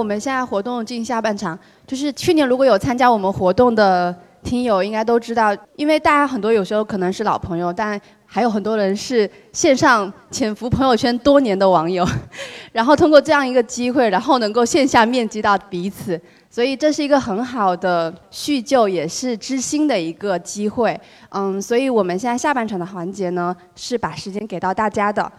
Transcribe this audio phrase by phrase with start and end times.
[0.00, 1.56] 我们现在活动进下半场，
[1.86, 12.02] 就是去年如果有参加我们活动的听友，应该都知道，因为大家很多有时候可能是老朋友，但还有很多人是线上潜伏朋友圈多年的网友，
[12.72, 20.98] 然后通过这样一个机会，然后能够线下面基到彼此，所以这是一个很好的叙旧，也是知心的一个机会。
[21.28, 25.30] 嗯，所以我们现在下半场的环节呢，是把时间给到大家的。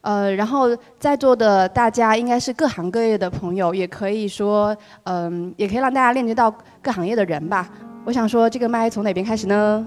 [0.00, 6.52] 呃，然后在座的大家应该是各行各业的朋友，也可以说，嗯，也可以让大家链接到
[6.82, 7.68] 各行业的人吧。
[8.04, 9.86] 我想说，这个麦从哪边开始呢？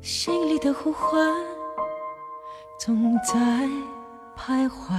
[0.00, 1.18] 心里的呼唤
[2.78, 3.34] 总在
[4.38, 4.94] 徘徊，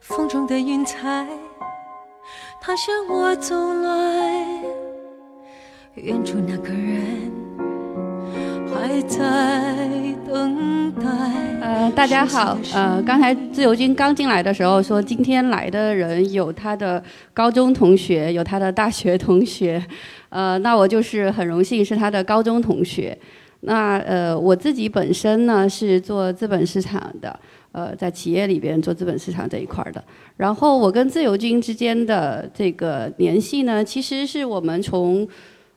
[0.00, 1.26] 风中的云彩，
[2.60, 4.62] 它向我走来，
[5.94, 7.27] 远处那个人。
[8.78, 9.18] 还在
[10.24, 11.02] 等待。
[11.60, 17.02] 呃，大家好，呃，刚才自由军刚进来的时候说，今天来的人有他的
[17.34, 19.84] 高中同学，有他的大学同学，
[20.28, 23.18] 呃，那我就是很荣幸是他的高中同学。
[23.62, 27.36] 那呃，我自己本身呢是做资本市场的，
[27.72, 30.02] 呃，在企业里边做资本市场这一块的。
[30.36, 35.26] 然后我跟自由军之间的这个联系呢，其实是我们从。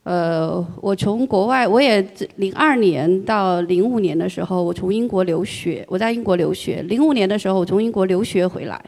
[0.04, 2.04] 呃，我从国外，我也
[2.38, 6.82] 零二年到零五年的时候，我从英国留学，我在英国留学。
[6.88, 8.82] 零五年的时候，我从英国留学回来，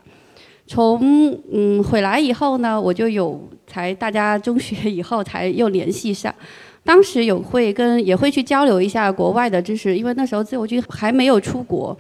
[0.66, 6.34] 从嗯回来以后呢，我就有才大家中学以后才又联系上，
[6.84, 11.96] 当时有会跟也会去交流一下国外的知识，因为那时候自由军还没有出国。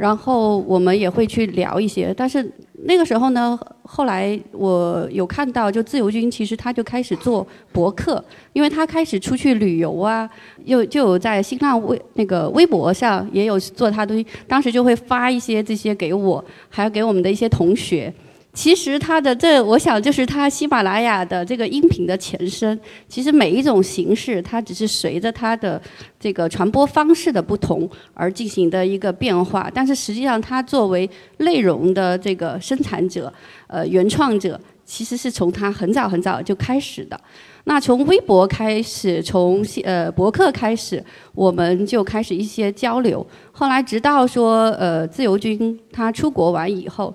[0.00, 2.50] 然后我们也会去聊一些，但是
[2.84, 10.26] 那个时候呢，后来我有看到，就自由军其实他就开始做博客，因为他开始出去旅游啊，
[10.64, 18.10] 又就有在新浪微那个微博上也有做他的，当时就会发一些这些给我，还有给我们的一些同学。
[18.52, 22.78] 其实它的这，我想就是它喜马拉雅的这个音频的前身。
[23.08, 25.80] 其实每一种形式，它只是随着它的
[26.18, 29.70] 这个传播方式的不同而进行的一个变化。
[29.72, 33.32] 但是实际上，它作为内容的这个生产者、
[33.68, 37.18] 呃原创者，其实是从它很早很早就开始的。
[37.64, 41.02] 那从微博开始，从呃博客开始，
[41.36, 43.24] 我们就开始一些交流。
[43.52, 47.14] 后来直到说呃自由军他出国完以后。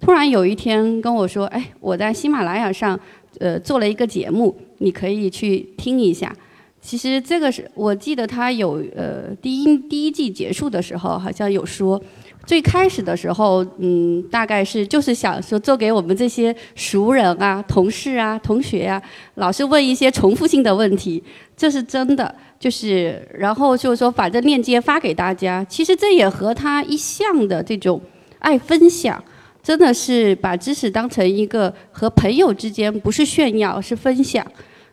[0.00, 2.98] 突然有一天跟我说：“哎，我在喜马拉雅上，
[3.38, 6.34] 呃，做了一个节目，你可以去听一下。”
[6.80, 12.02] 其实这个是我记得他有呃第一第一季结束的时候好像有说，
[12.46, 19.02] 最开始的时候，嗯，大概是就是想说做给我们这些熟人啊、同事啊、同学啊，
[19.34, 21.22] 老是问一些重复性的问题，
[21.54, 22.34] 这是真的。
[22.58, 28.00] 就是然后就是说把这链接发给大家，其实这也和他一向的这种
[28.38, 29.22] 爱分享。
[29.62, 34.46] 真的是把知识当成一个和朋友之间不是炫耀，是分享，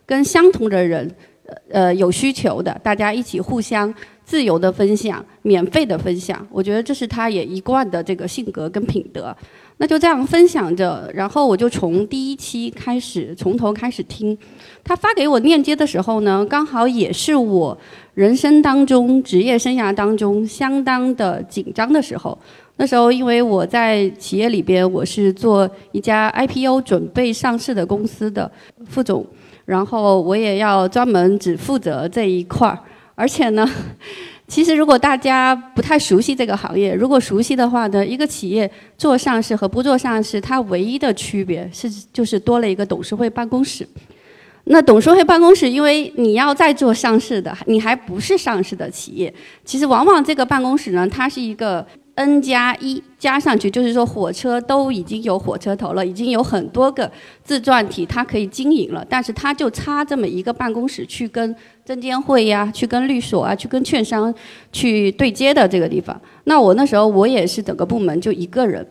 [0.04, 1.10] 跟相同的人，
[1.70, 3.92] 呃，有需求的，大家一起互相
[4.24, 6.46] 自由的分享，免费的分享。
[6.50, 9.34] 我觉得这是他也一贯的这个性格跟品德。
[9.80, 14.36] 那就这样分享着，然后我就从第一期开始，从头开始听。
[14.82, 17.78] 他发给我链接的时候呢，刚好也是我
[18.18, 22.36] 人生当中、职业生涯当中相当的紧张的时候。
[22.74, 28.50] 那时候，因为我在企业里边，我是做一家 IPO 准备上市的公司的
[28.88, 29.24] 副总，
[29.64, 32.76] 然后我也要专门只负责这一块儿。
[33.14, 33.64] 而且呢，
[34.48, 43.86] 其实如果大家不太熟悉这个行业，如果熟悉的话呢，一个企业做上市和不做上市，它唯一的区别是就是多了一个董事会办公室。
[44.68, 49.32] 那董事会办公室，因为你要在做上市的，你还不是上市的企业，
[49.64, 51.86] 其实往往这个办公室呢，它是一个。
[52.18, 57.08] N 加一加上去，就是说火车都已经有火车头了，已经有很多个
[57.44, 59.06] 自传体，它可以经营了。
[59.08, 61.54] 但是它就差这么一个办公室，去跟
[61.84, 64.34] 证监会呀，去跟律所啊，去跟券商
[64.72, 66.20] 去对接的这个地方。
[66.42, 68.84] 那我那时候我也是整个部门就一个人，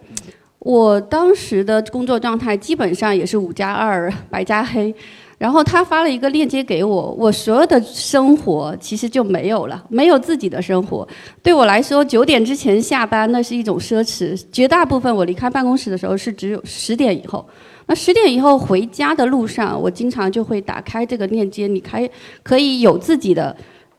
[0.60, 4.96] 我当时的工作状态基本上也是五加二白加黑。
[5.38, 11.08] 然后他发了一个链接给我，我所有的生活其实就没有了，没有自己的生活。
[11.44, 14.36] 对我来说，九点之前下班那是一种奢侈。
[14.52, 17.48] 绝大部分我离开办公室的时候是只有十点以后。
[17.86, 22.10] 那十点以后回家的路上，我经常就会打开这个链接，你开
[22.42, 23.56] 可以有自己的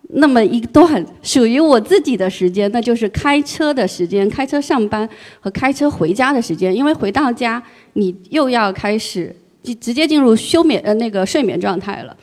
[0.09, 5.09] 那么一段属于我自己的时间，那就是开车的时间，开车上班
[5.39, 6.75] 和开车回家的时间。
[6.75, 7.63] 因为回到家，
[7.93, 9.35] 你又要开始。
[9.75, 12.17] 直接进入休眠呃那个睡眠状态了，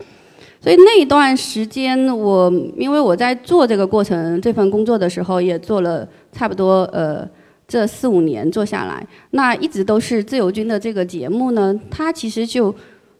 [0.62, 7.28] 所以那一段时间我因为我在做这个过程这份工作的时候也做了差不多呃
[7.68, 12.74] 这四五年做下来，那一直都是自由军的这个节目呢，它其实就，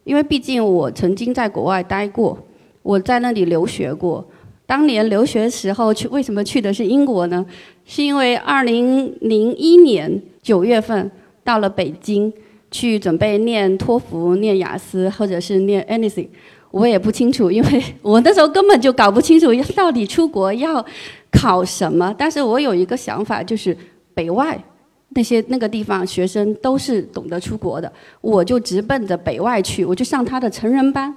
[0.04, 2.38] 因为毕竟我曾经在国外待过，
[2.84, 4.24] 我在那里留学过。
[4.68, 7.46] 当年留学时候去，为什么去的是英国呢？
[7.86, 11.10] 是因为二零零一年九月份
[11.44, 12.32] 到了北京，
[12.76, 16.28] 去准备念托福、念雅思或者是念 anything，
[16.72, 20.86] 我也不清楚，因为 我那时候根本就搞不清楚到底出国要
[21.32, 22.14] 考什么。
[22.18, 23.78] 但是我有一个想法，就是
[24.14, 24.62] 北外
[25.10, 27.90] 那些那个地方学生都是懂得出国的，
[28.20, 31.16] 我就直奔着北外去，我就上他的成人班，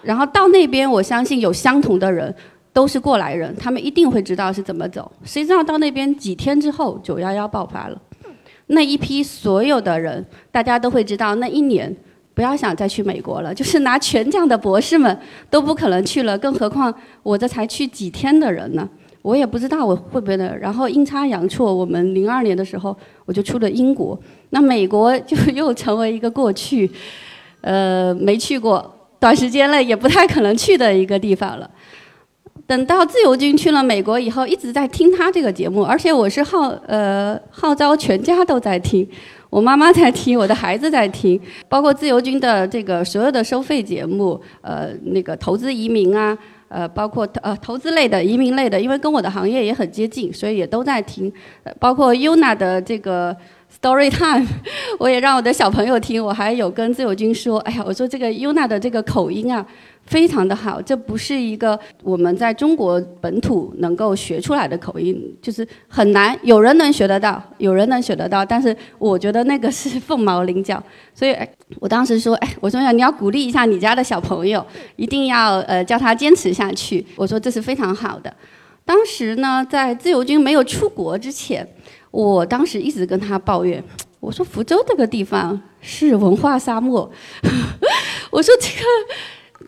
[0.00, 2.34] 然后到那边，我相信有相同的人。
[2.74, 5.08] 都是过来人，他们一定会知道是怎么走。
[5.22, 7.96] 谁知道到那边几天之后，九幺幺爆发了，
[8.66, 11.94] 那一批所有的人，大家都会知道，那一年
[12.32, 15.16] 不要想再去美国了， 就是拿全奖的博士们
[15.50, 18.88] 都不可能去了，更何况我这才去几天的人呢？
[19.22, 20.54] 我也不知道我会不会的。
[20.58, 22.94] 然后阴差阳错，我们零二年的时候
[23.24, 24.18] 我就出了英国，
[24.50, 26.90] 那美国就又成为一个过去，
[27.62, 31.70] 呃，没去过，短时间内也不太可能去的一个地方了。
[32.66, 39.06] 等到自由军去了美国以后，一直在听他这个节目，而且我是号呃号召全家都在听，
[39.50, 41.38] 我妈妈在听，我的孩子在听，
[41.68, 46.36] 包括自由军的这个所有的收费节目，呃那个投资移民啊，
[46.68, 51.30] 呃包括呃投资类的、移民类的，因为跟我的行业也很接近，所以也都在听，
[51.78, 53.36] 包括 Yuna 的这个
[53.78, 54.46] Story Time，
[54.98, 59.66] 我也让我的小朋友听，我还有跟自由军说，哎呀，我说这个 Yuna 的这个口音啊。
[60.06, 70.82] 非常的好，这不是一个我们在中国本土能够学出来的口音，就是很难，有人能学得到，有人能学得到，但是我觉得那个是凤毛麟角。
[71.14, 71.34] 所以，
[71.80, 74.64] 我当时说，哎，我说你要鼓励一下你家的小朋友，
[74.96, 77.04] 一定要呃叫他坚持下去。
[77.16, 78.32] 我说这是非常好的。
[78.84, 81.66] 当时呢，在自由军没有出国之前，
[82.10, 83.82] 我当时一直跟他抱怨，
[84.20, 87.10] 我说福州这个地方是文化沙漠，
[88.30, 88.84] 我说这个。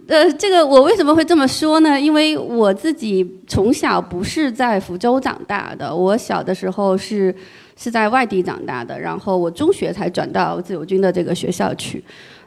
[0.09, 2.01] 呃，这个我为什么会这么说呢？
[2.01, 7.35] 因为我自己从小不是在福州长大的，我小的时候是
[7.77, 12.03] 是在外地长大的，然后我中学才转到自由军的这个学校去。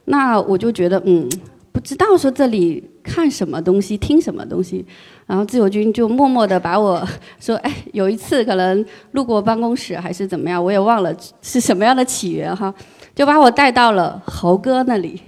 [0.06, 1.28] 那我就觉得，嗯，
[1.74, 4.86] 不知道说这里看什么东西，听什么东西，
[5.28, 7.06] 然后自由军就默默的把我
[7.42, 12.74] 说，哎，有一次可能路过办公室还是怎么样，我也忘了是什么样的起源哈，
[13.14, 15.22] 就把我带到了猴哥那里。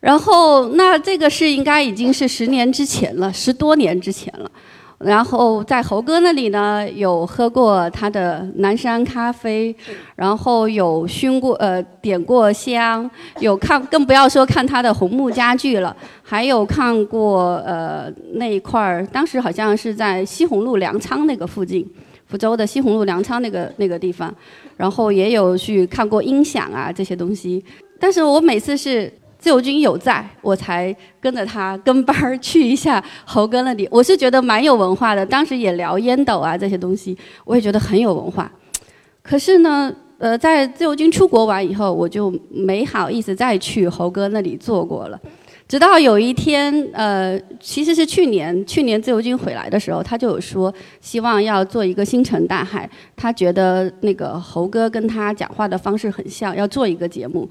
[0.00, 4.50] 然后，那这个是应该已经是十年之前了，十多年之前了。
[4.98, 9.74] 然后在猴哥那里呢，有喝过他的南山咖啡，
[10.14, 13.10] 然后有熏过呃点过香，
[13.40, 21.86] 有看更不要说看他的红木家具了，还有看过呃那一块儿，当时好像是在西红路粮仓那个附近，
[22.26, 24.34] 福州的西红路粮仓那个那个地方，
[24.76, 27.64] 然后也有去看过音响啊这些东西，
[27.98, 29.10] 但是我每次是。
[29.40, 33.88] 自由军有在，我才跟着他跟班儿去一下猴哥那里。
[33.90, 37.16] 我是觉得蛮有文化的，当时也聊烟斗啊这些东西，
[37.46, 38.52] 我也觉得很有文化。
[39.22, 45.18] 可是呢，呃，在自由军出国完以后，我就没好意思再去猴哥那里做过了。
[45.66, 57.48] 直到有一天，呃，其实是去年，去年自由军回来的时候，他就有说希望要做一个星辰大海，他觉得那个猴哥跟他讲话的方式很像，要做一个节目。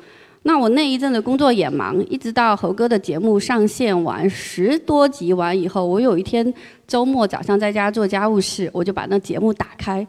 [0.50, 6.52] 那我那一阵子工作也忙，一直到猴哥的节目上线完十多集完以后，我有一天
[6.88, 10.06] 周末早上在家做家务事，我就把那节目打开，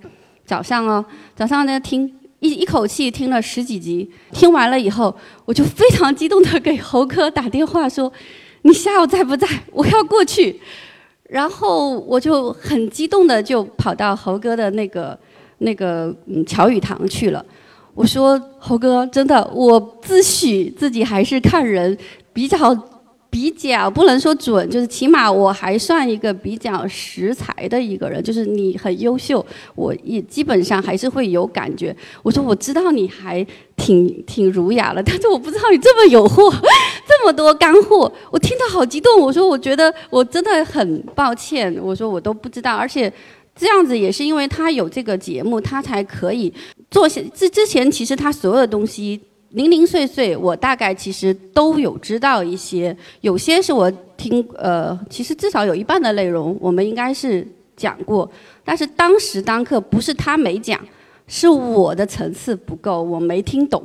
[0.46, 1.04] 早上哦，
[1.36, 8.10] 早上在听一一口气听了十几集，听完了以后，我就非常激动的给猴哥打电话说
[8.62, 9.46] ：“你下午在不在？
[9.70, 10.58] 我要过去。”
[11.28, 15.16] 然后我就很激动的就跑到猴哥的那个
[15.58, 17.44] 那个嗯乔语堂去了。
[17.94, 21.96] 我说猴哥，真的，我自诩自己还是看人
[22.32, 22.74] 比较
[23.28, 28.22] 比较不能说准，就是起码我还算一个比较识才的一个人。
[28.22, 29.44] 就是你很优秀，
[29.74, 31.94] 我也基本上还是会有感觉。
[32.22, 36.50] 我说我知道你还挺 挺儒雅了，但是我不知道你这么有货，
[37.06, 39.20] 这么多干货，我听得好激动。
[39.20, 43.12] 我说我觉得我真的很抱歉，我说我都不知道，而且。
[43.52, 46.50] 这样子也是因为他有这个节目，他才可以
[46.90, 47.22] 做些。
[47.34, 49.20] 之之前其实他所有的东西
[49.50, 52.96] 零零碎碎，我大概其实都有知道一些。
[53.20, 58.30] 有些是我听，呃，其实至少有一半的内容我们应该是讲过。
[58.64, 60.80] 但是当时当刻不是他没讲，
[61.26, 63.82] 是我的层次不够，我没听懂。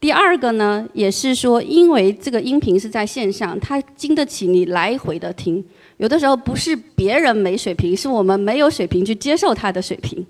[0.00, 5.64] 第二个呢，也是说因为这个音频是在线上，它经得起你来回的听。
[5.96, 10.24] 有的时候不是别人没水平，是我们没有水平去接受他的水平。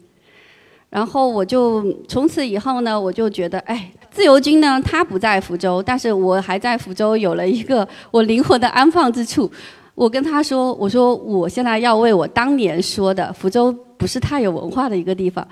[0.90, 9.50] 然后我就从此以后呢，我就觉得，哎，自由军呢，他不在福州，但是我还在福州有了一个我灵魂的安放之处。
[9.98, 15.46] 我跟他说，我说我现在要为我当年说的福州不是太有文化的一个地方。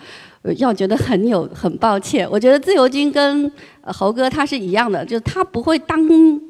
[0.59, 3.50] 要觉得很有很抱歉，我觉得自由军跟
[3.83, 5.99] 猴哥他是一样的，就是他不会当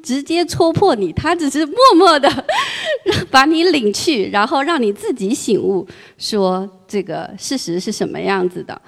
[0.03, 2.31] 直接戳破你，他只是默默的
[3.31, 5.83] 把你领去，然后让你自己醒悟，
[6.19, 8.79] 说这个事实是什么样子的。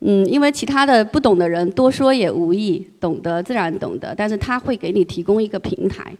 [0.00, 6.12] 嗯，因为其他的不懂的人多说也无益，懂得自然懂得，但是他会给你提供一个平台。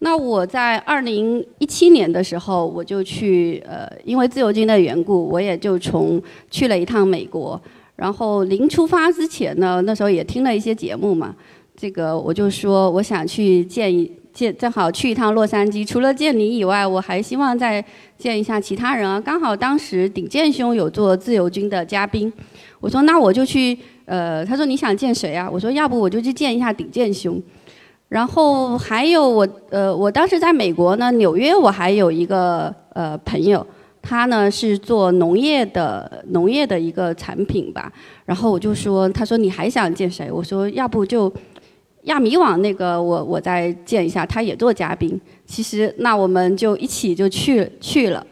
[0.00, 7.60] 那我在二零一七年的时候，我就去呃，因为自由军的缘故，我也就从去了一趟美国。
[7.96, 11.34] 然后临出发之前呢，那时候也听了一些节目嘛，
[11.76, 17.82] 这个我就说我想去见一见，正好去一趟洛杉矶，除了见你以外，我还希望再
[18.18, 19.20] 见一下其他人啊。
[19.20, 22.30] 刚好当时鼎健兄有做自由军的嘉宾，
[22.80, 25.48] 我说那我就去，呃，他说你想见谁啊？
[25.48, 27.40] 我说要不我就去见一下鼎健兄。
[28.08, 33.66] 然后还有我，呃，我当时在美国呢，纽约，我还有一个呃朋友，
[34.00, 37.90] 他呢是做农业的，农业的一个产品吧。
[38.24, 40.30] 然后我就说，他说你还想见谁？
[40.30, 41.32] 我说要不就
[42.02, 45.20] 亚米网那个，我我再见一下，他也做嘉宾。
[45.44, 48.24] 其实那我们就一起就去去了。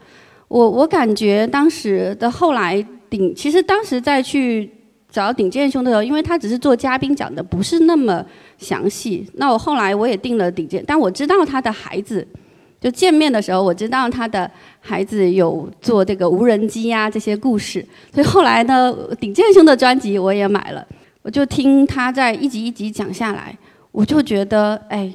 [0.47, 4.69] 我我感觉当时的后来顶，其实当时再去
[5.11, 8.23] 找顶尖兄的时候，因为他只是做嘉宾，讲的不是那么。
[8.57, 9.27] 详细。
[9.35, 12.25] 那我后来我也订了顶尖，但我知道他的孩子，
[12.79, 17.85] 就见面的时候，我知道他的孩子有做这个无人机呀这些故事。
[18.13, 20.85] 所以后来呢，顶尖兄的专辑我也买了，
[21.21, 23.57] 我就听他在一集一集讲下来，
[23.91, 25.11] 我就觉得，哎，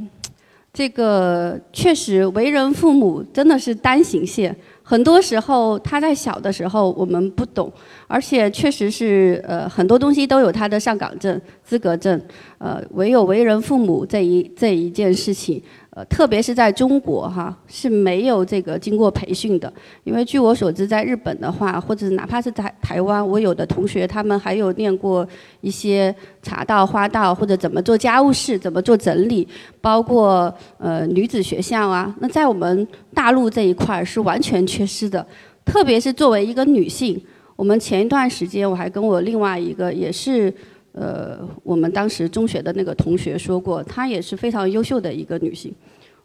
[0.73, 4.54] 这个确实为人父母真的是单行线。
[4.90, 7.71] 很多时候他在小的时候我们不懂，
[8.07, 12.18] 而且确实是呃很多东西都有他的上岗证、资格证，
[12.57, 15.62] 呃唯有为人父母这一这一件事情。
[16.06, 19.72] 特别是在中国哈是没有这个经过培训的，
[20.04, 25.26] 因为据我所知，在日本的话，或者哪怕是在台湾，我有的同学他们还有念过
[25.60, 29.46] 一些茶道、花道，或者怎么做家务事、怎么做整理，
[29.80, 32.14] 包括呃女子学校啊。
[32.20, 35.26] 那在我们大陆这一块是完全缺失的，
[35.64, 37.20] 特别是作为一个女性，
[37.56, 40.52] 我们前一段时间我还跟我另外一个也是。
[40.92, 45.73] 呃，我们当时中学的那个同学说过，她也是非常优秀的一个女性。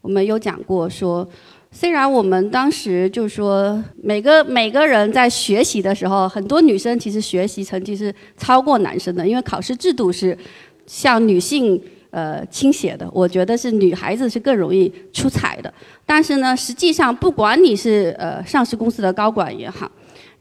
[0.01, 1.25] 我们有讲过说，
[1.71, 10.37] 虽然我们当时就说每个每个人在学习的时候，很多女生其实学习成绩是超过男生的，因为考试制度是
[10.85, 13.09] 向女性呃倾斜的。
[13.13, 15.73] 我觉得是女孩子是更容易出彩的。
[16.05, 19.89] 但是呢，实际上不管你是呃上市公司的高管也好，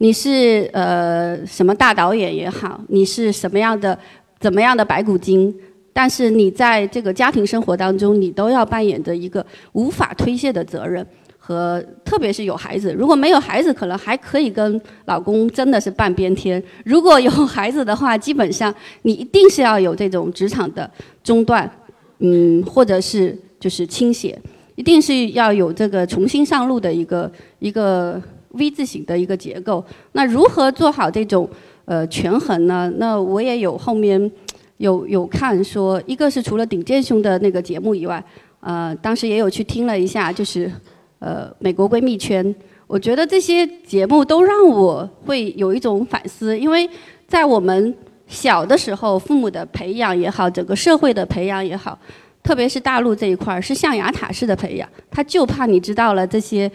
[0.03, 3.97] 你是呃什么大导演也好，你是什么样的。
[4.41, 5.55] 怎么样的白骨精？
[5.93, 11.07] 但是你在这个家庭生活当中，你都要扮演着一个无法推卸的责任，
[11.39, 12.93] 和特别是有孩子。
[12.93, 20.91] 如果没有孩子，可能还可以跟老公真的是半边天；如果有孩子的话，基本上你一定是要有这种职场的
[21.23, 21.71] 中断，
[22.19, 24.37] 嗯，或者是就是倾斜，
[24.75, 27.31] 一定是要有这个重新上路的一个
[27.61, 28.21] 一个
[28.53, 29.85] V 字形的一个结构。
[30.13, 31.49] 那如何做好这种？
[31.85, 32.91] 呃，权衡呢？
[32.99, 34.31] 那我也有后面
[34.77, 38.23] 有有看说，一个是除了顶尖兄的那个节目以外，
[38.61, 40.71] 呃，当时也有去听了一下，就是
[41.19, 42.55] 呃美国闺蜜圈。
[42.87, 46.89] 我觉得这些节目都让我会有一种反思，因为
[47.27, 47.93] 在我们
[48.29, 51.99] 小的时候，父母的培养也好，整个社会的培养也好，
[52.45, 56.71] 特别是大陆这一块儿是象牙塔式的培养，他就怕你知道了这些，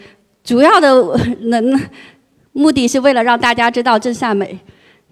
[0.48, 0.90] 主要的
[1.40, 1.78] 能
[2.52, 4.58] 目的是为了让大家知道真善美。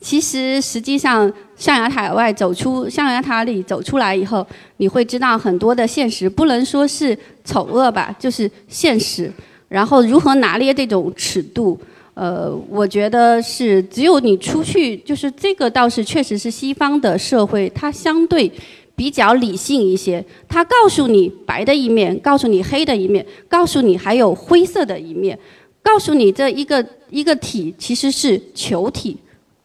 [0.01, 4.47] 其实，实际上，象牙塔外走出象牙塔里走出来以后，
[4.79, 7.15] 你会知道很多的现实，不能说是
[7.45, 9.31] 丑恶吧，就是现实。
[9.69, 11.79] 然后如何拿捏这种尺度？
[12.15, 18.51] 呃，我觉得是只有你出去，就是这个倒是确实是西方的社会，它相对
[18.97, 20.25] 比较理性一些。
[20.49, 25.39] 它告诉你白的一面，告诉你黑的一面，告诉你还有灰色的一面，
[25.83, 29.17] 告诉你这一个一个体其实是球体。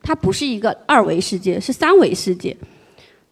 [0.03, 2.57] 它不是一个二维世界，是三维世界。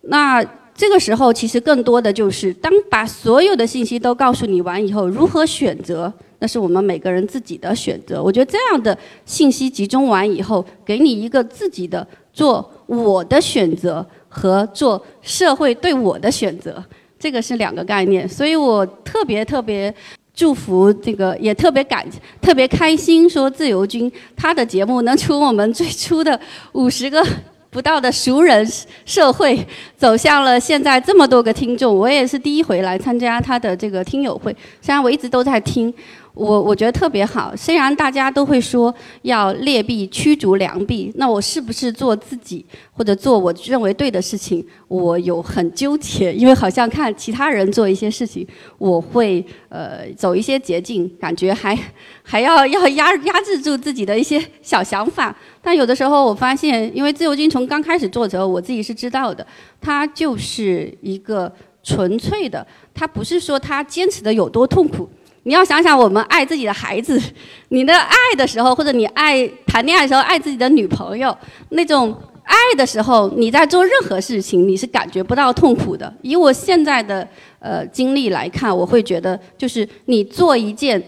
[0.02, 0.44] 那
[0.76, 8.22] 这个时候，其实更多的就是，当把所有的信息都告诉你完以后，如何选择，那是我们每个人自己的选择。
[8.22, 14.06] 我觉得这样的信息集中完以后，给你一个自己的做我的选择
[14.40, 16.82] 和做社会对我的选择，
[17.20, 18.28] 这个是两个概念。
[18.28, 19.94] 所以我特别特别。
[20.32, 22.06] 祝福这个也特别感
[22.42, 26.40] 特别开心，说自由军他的节目能从我们最初的
[26.72, 27.22] 五十个
[27.70, 28.66] 不到的熟人
[29.06, 29.60] 社会，
[29.98, 31.94] 走向了现在这么多个听众。
[31.94, 35.94] 我也是第一回来参加他的这个听友会，虽然我一直都在听。
[36.34, 38.94] 我我觉得特别好，虽然大家都会说
[39.24, 51.78] 要劣币驱逐良币，那我是不是做自己或者做我认为对的事情，我有很纠结，因为好像看其他人做一些事情，我会呃走一些捷径，感觉还
[52.24, 55.36] 还要要压压制住自己的一些小想法。
[55.62, 59.46] 但有的时候我发现，因为自由军从刚开始做的时候，我自己是知道的，
[59.82, 61.52] 它就是一个
[61.84, 65.10] 纯粹的，它不是说他坚持的有多痛苦。
[65.50, 67.20] 你要想想，我们爱自己的孩子，
[67.70, 71.36] 你的爱的时候，或者你爱谈恋爱的时候，爱自己的女朋友，
[71.70, 76.14] 那种爱的时候，你在做任何事情，你是感觉不到痛苦的。
[76.22, 77.28] 以我现在的
[77.58, 81.02] 呃经历来看，我会觉得，就是你做一件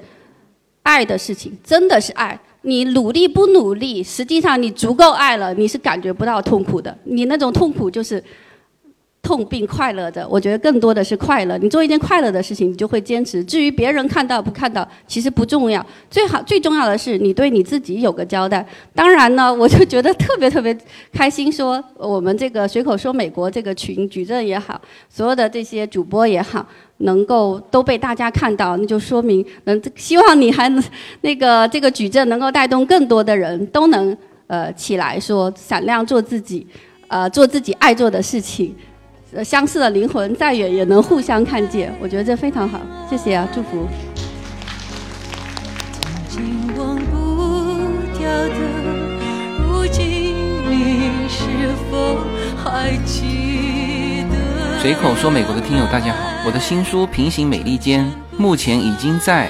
[0.81, 2.39] 爱的事情，真的是爱。
[2.63, 6.97] 你努力不努力，实际上你足够爱了，你是感觉不到痛苦的。
[7.03, 8.23] 你那种痛苦就是。
[9.21, 11.55] 痛并快乐的，我觉得更多的是快乐。
[11.59, 13.43] 你做一件快乐的事情，你就会坚持。
[13.43, 15.85] 至于别人看到不看到，其实不重要。
[16.09, 18.65] 最好最重要的是你对你自己有个交代。
[18.95, 20.75] 当然呢，我就觉得特别特别
[21.13, 26.65] 开心，说我们这个随口说美国这个群矩阵也好，所有的这些主播也好，
[26.97, 30.83] 能够都被大家看到，那就说明能希望你还能
[31.21, 36.65] 那个这个矩阵能够带动更多的人都能呃起来说闪亮做自己，
[37.07, 38.75] 呃做自己爱做的事情。
[39.33, 43.87] 呃，相似的灵魂再远也能互相看见，我觉得这非常好，谢谢啊，祝福。
[54.81, 58.03] 随口说美国的听友大家好，我的新书《平行美利坚》
[58.35, 59.49] 目前已经在。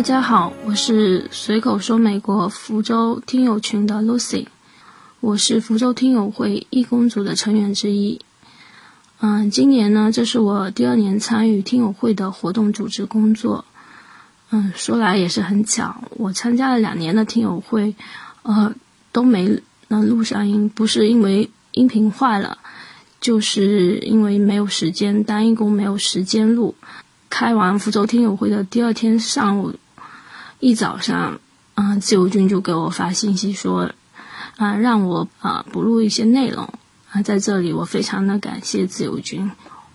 [0.00, 4.46] 大家好，我是随口说美国福州听友群的 Lucy，
[5.20, 8.18] 我是福州听友会义工组的成员之一。
[9.20, 13.66] 嗯，今年呢，这是我第二年参与听友会的活动组织工作。
[14.48, 17.94] 嗯，说来也是很巧，我参加了两年的听友会，
[18.42, 18.74] 呃，
[19.12, 22.56] 都没能录上音，不是因为音频坏了，
[23.20, 26.74] 就是因为没有时间，单一工没有时间录。
[27.28, 29.74] 开完福州听友会的第二天上午。
[30.60, 31.40] 一早上，
[31.74, 33.90] 嗯，自由军就给我发信息说，
[34.58, 36.68] 啊，让我啊补录一些内容
[37.10, 39.50] 啊，在这里我非常的感谢自由军。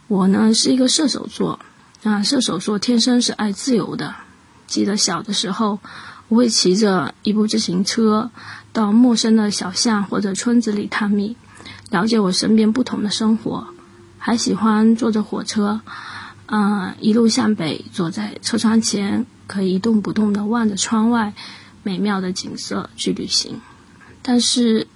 [0.07, 1.59] 我呢是一个射手座，
[2.03, 4.15] 啊，射手座天生是爱自由的。
[4.65, 5.77] 记得小的时候，
[6.29, 8.31] 我会骑着一部自行车
[8.73, 11.37] 到陌生的小巷或者村子里探秘，
[11.91, 13.67] 了解我身边不同的生活，
[14.17, 15.79] 还喜欢坐着火车，
[16.47, 19.23] 嗯，一路向北，坐在车窗前。
[19.47, 21.33] 可以一动不动地望着窗外
[21.83, 23.61] 美妙的景色去旅行，
[24.23, 24.87] 但是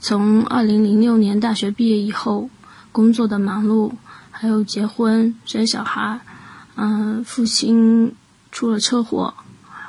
[0.00, 2.48] 从二零零六年大学毕业以后，
[2.92, 3.92] 工作的忙碌，
[4.30, 6.20] 还有结婚生小孩，
[6.76, 8.14] 嗯，父亲
[8.52, 9.34] 出了车祸，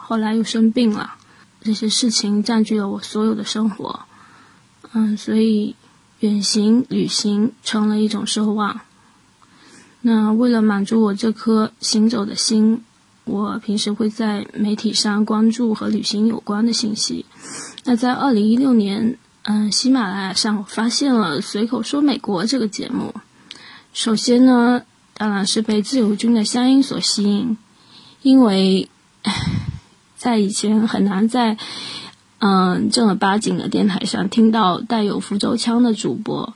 [0.01, 1.13] 后来又生病了，
[1.61, 3.99] 这些事情占据了我所有的生活，
[4.93, 5.75] 嗯，所以
[6.21, 8.81] 远行旅行成了一种奢望。
[10.01, 12.83] 那为了满足我这颗行走的心。
[13.27, 17.25] 我平时会在媒体上关注和旅行有关的信息。
[17.83, 23.13] 那在二零一六年，嗯，喜马拉雅上我发现了《随口说美国》这个节目。
[23.93, 24.81] 首先呢，
[25.15, 27.57] 当然是被自由军的乡音所吸引，
[28.21, 28.89] 因为
[30.15, 31.57] 在以前很难在
[32.39, 36.53] 嗯正儿八经的电台上听到带有福州腔的主播，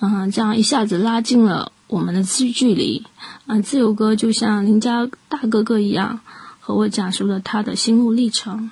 [0.00, 3.04] 嗯，这样一下子拉近了我们的距距离。
[3.46, 6.20] 啊，自由哥就像邻家大哥哥一样，
[6.60, 8.70] 和我讲述了他的心路历程。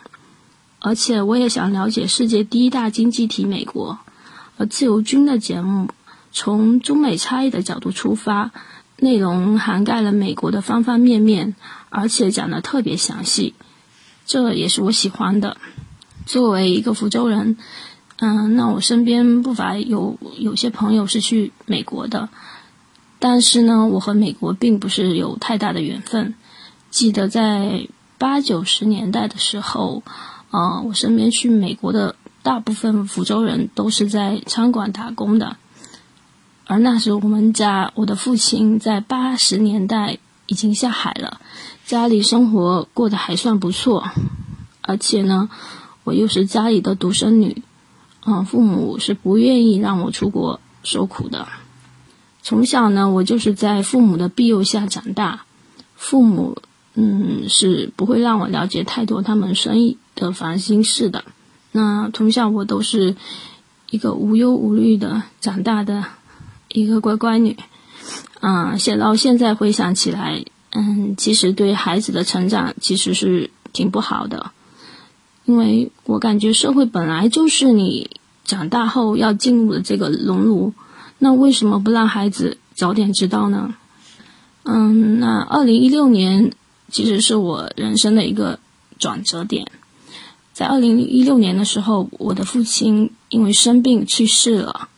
[0.78, 3.98] 而且我也想了解世界第一大经济体美国。
[4.56, 5.88] 而自由军的节目
[6.30, 8.52] 从中美差异的角度出发，
[8.98, 11.56] 内容涵盖了美国的方方面面，
[11.90, 13.54] 而且讲得特别详细。
[14.26, 15.56] 这也是我喜欢的。
[16.24, 17.56] 作为一个福州人，
[18.18, 22.28] 嗯，那我身边不乏有有些朋友是去美国的。
[23.18, 26.34] 但是呢，我和美国并不是有太大的缘分。
[26.90, 30.02] 记得在八九十年代的时候，
[30.50, 35.56] 啊，我身边去美国的大部分福州人都是在餐馆打工的，
[36.66, 41.40] 而那时我们家我的父亲在八十年代已经下海了，
[41.84, 44.10] 家里生活过得还算不错，
[44.80, 45.50] 而且呢，
[46.04, 47.62] 我又是家里的独生女，
[48.20, 51.48] 啊，父母是不愿意让我出国受苦的。
[52.48, 55.44] 从小呢，我就是在父母的庇佑下长大，
[55.96, 56.56] 父母。
[56.94, 61.24] 嗯，是不会让我了解太多他们生意的烦心事的。
[61.72, 63.16] 那从小我都是
[63.90, 66.06] 一个无忧无虑的长大的
[66.68, 67.58] 一个乖乖女。
[68.40, 74.52] 嗯，现到现在回想起来，嗯，其实对孩子的成长其实是挺不好的，
[75.44, 78.10] 因为我感觉社会本来就是你
[78.46, 80.72] 长大后要进入的这个熔炉，
[81.18, 83.74] 那为什么不让孩子早点知道呢？
[84.64, 86.52] 嗯，那二零一六年。
[86.90, 88.58] 其实是我人生的一个
[88.98, 89.70] 转折点，
[90.54, 94.88] 在二零一六年的时候，我的父亲因为生病去世了。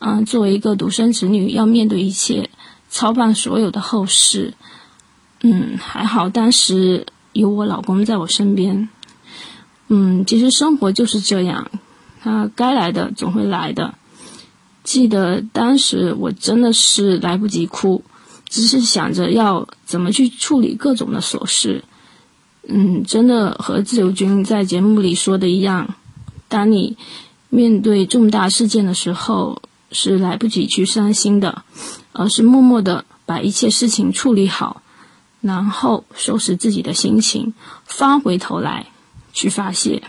[0.00, 2.50] 嗯，作为一个独生子女，要面对一切，
[2.90, 4.52] 操办所有的后事。
[5.40, 8.90] 嗯，还好当时有我老公在我身边。
[9.88, 11.70] 嗯，其实生活就是这样，
[12.20, 13.94] 他该来的总会来的。
[14.84, 18.02] 记得当时我真的是来不及哭。
[18.48, 21.82] 只是想着要怎么去处理各种的琐事，
[22.68, 25.94] 嗯，真的和自由军在节目里说的一样，
[26.48, 26.98] 当你
[27.48, 31.64] 面对重大事件的时候，是来不及去伤心的，
[32.12, 34.82] 而是默默的把一切事情处理好，
[35.40, 37.54] 然后收拾自己的心情，
[37.86, 38.88] 翻回头来
[39.32, 40.02] 去发泄。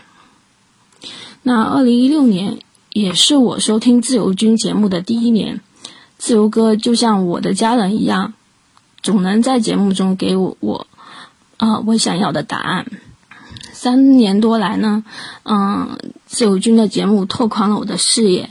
[1.42, 2.58] 那二零一六年
[2.94, 5.60] 也是我收听自由军节目的第一年。
[6.16, 8.34] 自由哥就像我的家人一样，
[9.02, 10.86] 总能在节目中给我我
[11.56, 12.86] 啊我想要的答案。
[13.72, 15.04] 三年多来呢，
[15.42, 18.50] 嗯，自由军的节目拓宽了我的视野，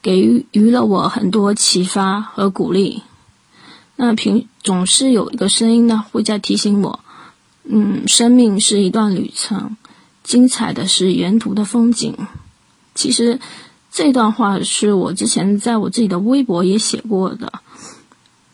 [0.00, 3.02] 给予了我很多启发和鼓励。
[3.96, 7.00] 那平总是有一个声音呢，会在提醒我，
[7.64, 9.76] 嗯，生命是一段旅程，
[10.22, 12.16] 精彩的是沿途的风景。
[12.94, 13.40] 其实。
[13.92, 17.52] 这段话是我之前在我自己的微博也写过的，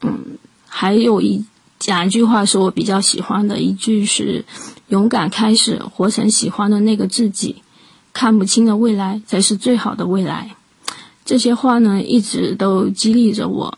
[0.01, 1.44] 嗯，还有一
[1.79, 4.46] 讲一句话是我比较喜欢的一句是
[4.88, 7.62] “勇敢开始，活成喜欢的那个自己，
[8.14, 10.57] 看不清的未来才是最好的未来”。
[11.27, 13.77] 这些话呢，一直都激励着我，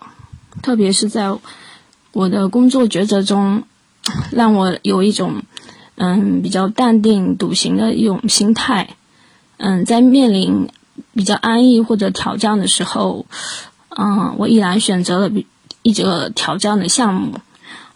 [0.63, 1.37] 特别是在
[2.13, 3.65] 我的工作抉择中，
[4.31, 5.43] 让我有一种
[5.97, 8.97] 嗯比较淡定笃行的一种心态，
[9.57, 10.69] 嗯，在面临。
[11.15, 13.27] 比较安逸或者挑战的时候，
[13.89, 15.47] 嗯，我毅然选择了比
[15.83, 17.41] 一个挑战的项目。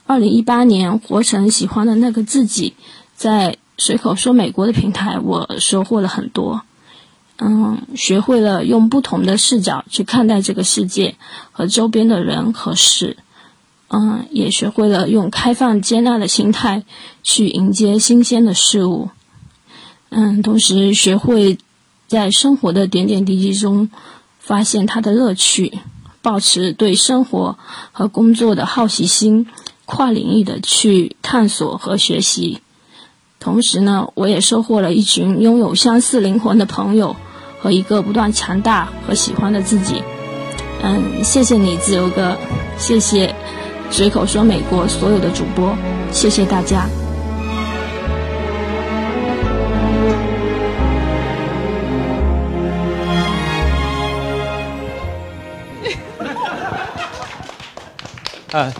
[0.06, 2.74] 二零一八年，活成喜欢的那个自己，
[3.14, 6.62] 在随口说美国的平台，我收获了很多。
[7.38, 11.16] 嗯，学会了用不同的视角去看待这个世界
[11.52, 13.16] 和周边的人和事。
[13.88, 16.84] 嗯，也学会了用开放接纳的心态
[17.22, 19.10] 去迎接新鲜的事物。
[20.10, 21.58] 嗯，同时学会。
[22.12, 23.88] 在生活的点点滴滴中，
[24.38, 25.78] 发现它的乐趣，
[26.20, 27.56] 保持对生活
[27.90, 29.46] 和工作的好奇心，
[29.86, 32.60] 跨领域的去探索和学习。
[33.40, 37.16] 同时呢，我也收获了一群拥有相似灵魂的朋友
[37.62, 40.02] 和一个不断强大和喜欢的自己。
[40.82, 42.36] 嗯，谢谢你，自由哥，
[42.76, 43.34] 谢谢
[43.90, 45.74] 随口说美国所有的主播，
[46.12, 46.86] 谢谢大家。
[58.52, 58.70] 啊，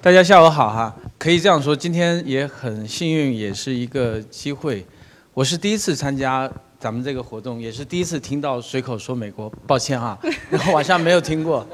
[0.00, 0.94] 大家下午好哈！
[1.18, 4.86] 可以这样说，今天也很幸运，也是一个机会。
[5.34, 10.16] 我是第一次参加咱们这个活动，也是第一次听到随口说美国，抱歉哈，
[10.48, 11.66] 然后晚上没有听过。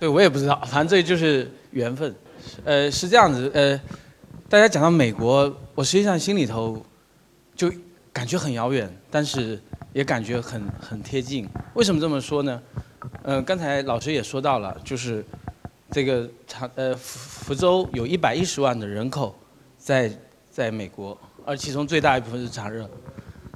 [0.00, 2.12] 对，我也不知道，反正这就是缘分。
[2.64, 3.80] 呃，是这样子，呃，
[4.48, 6.84] 大家讲到美国，我实际上心里头
[7.54, 7.72] 就
[8.12, 11.48] 感觉很遥远，但是也感觉很很贴近。
[11.74, 12.60] 为什么这么说呢？
[13.22, 15.24] 嗯，刚才老师也说到了，就是
[15.90, 19.36] 这个长呃福福州有一百一十万的人口
[19.76, 20.10] 在
[20.50, 22.88] 在美国，而其中最大一部分是长热，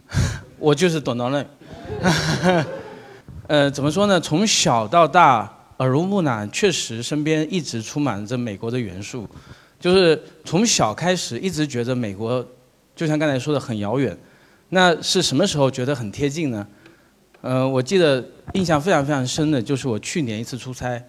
[0.59, 1.45] 我就是懂到那。
[3.49, 4.21] 呃，怎么说呢？
[4.21, 9.29] 从小到大耳濡目染，确实身边一直充满着美国的元素，
[9.81, 12.47] 就是从小开始一直觉得美国，
[12.95, 14.17] 就像刚才说的很遥远。
[14.69, 16.67] 那是什么时候觉得很贴近呢？
[17.43, 18.25] 嗯，我记得
[18.55, 21.03] 印象非常非常深的就是我去年一次出差，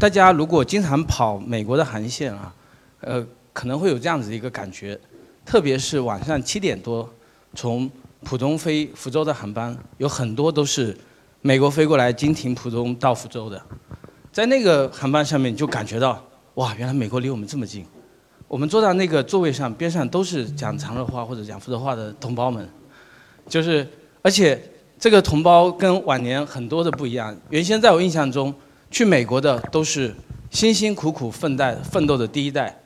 [0.00, 2.54] 大家如果经常跑美国的航线啊，
[3.00, 4.98] 呃，可能会有这样子的一个感觉，
[5.44, 7.06] 特别是晚上七点多
[7.54, 7.90] 从
[8.24, 10.96] 浦东飞福州的航班，有很多都是
[11.42, 13.62] 美国飞过来经停浦东到福州的，
[14.32, 17.84] 在那个航班上面就感觉到，哇，原来美国离我们这么近。
[18.48, 22.66] 我们坐在那个座位上，边上都是讲长乐话或者讲福州话的同胞们，
[23.48, 23.86] 就是，
[24.22, 24.62] 而且
[25.02, 27.36] 这个同胞跟往年很多的不一样。
[27.50, 28.54] 原先在我印象中，
[28.88, 30.14] 去美国的都是
[30.52, 32.80] 辛辛苦苦奋斗奋斗的第一代，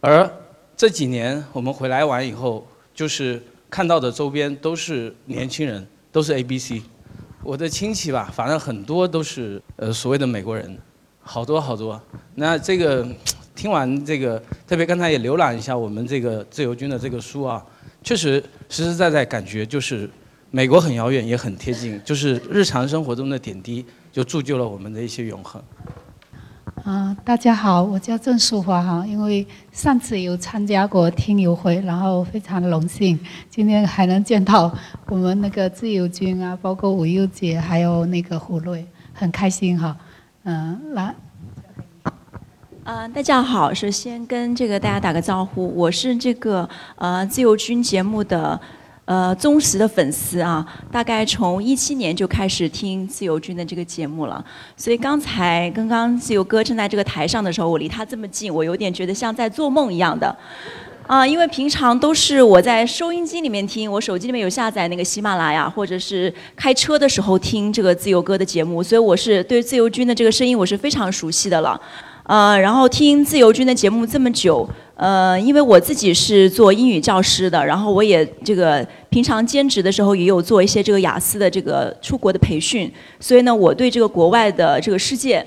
[0.00, 0.28] 而
[0.76, 3.40] 这几年我们回来完以后，就是
[3.70, 6.82] 看到的周边都是年轻人，都是 A B C。
[7.44, 10.76] 我的亲戚吧，反正很多都是呃所谓的美国人，
[11.20, 12.02] 好多好多。
[12.34, 13.06] 那这个。
[13.54, 17.64] 听完这个，特别刚才也浏览一下我们这个自由军的这个书啊，
[18.02, 20.10] 确实实实在在感觉就是
[20.54, 25.60] 美国很遥远也很贴近，就是日常生活中的点滴就铸就了我们的一些永恒。
[26.84, 33.18] 啊，大家好，我叫郑淑华哈，因为上次有参加过听友会，然后非常荣幸
[33.50, 34.72] 今天还能见到
[35.06, 39.96] 我们那个自由军啊，包括吴优姐还有那个胡瑞，很开心哈，
[40.44, 41.12] 嗯，来。
[42.84, 48.60] 呃，大家好，首先跟这个大家打个招呼，我是这个呃自由军节目的
[49.04, 54.44] 呃忠实的粉丝啊，大概从一七年就开始听自由军的这个节目了，
[54.76, 60.34] 所以刚才刚刚自由哥站在这个台上的时候，我离他这么近，我有点觉得像在做梦一样的，
[61.06, 71.78] 啊，因为平常都是我在收音机里面听，我手机里面有下载那个喜马拉雅，或者是开车的时候听这个自由哥的节目，所以我是对自由军的这个声音我是非常熟悉的了。
[72.24, 85.44] 呃，然后听自由军的节目这么久，呃，因为我自己是做英语教师的，然后我也这个平常兼职的时候也有做一些这个雅思的这个出国的培训，所以呢，我对这个国外的这个世界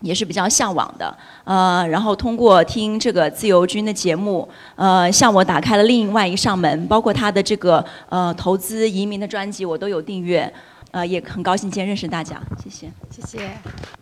[0.00, 1.16] 也是比较向往的。
[1.44, 10.52] 呃，然后通过听这个自由军的节目，呃，向我打开了另外一扇门，包括他的这个呃投资移民的专辑，我都有订阅。
[10.90, 14.01] 呃，也很高兴今天认识大家，谢谢，谢谢。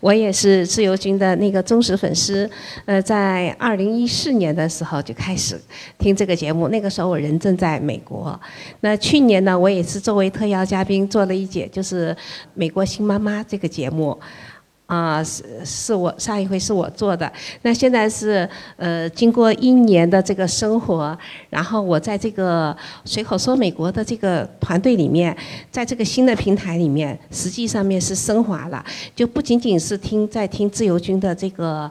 [0.00, 2.48] 我也是自由军的那个忠实粉丝，
[2.84, 5.60] 呃，在二零一四年的时候就开始
[5.98, 8.38] 听这个节目，那个时候我人正在美国。
[8.80, 12.12] 那去年呢，我也是作为特邀嘉宾做了一节，就是
[12.54, 14.18] 《美国新妈妈》这个节目。
[14.86, 17.30] 啊，是是我上一回是我做的，
[17.62, 21.16] 那现在是呃，经过一年的这个生活，
[21.48, 25.34] 然后我在这个随口说美国的这个团队里面，
[25.70, 28.84] 在这个新的平台里面，实际上面是升华了，
[29.16, 31.90] 就不仅仅是听在听自由军的这个，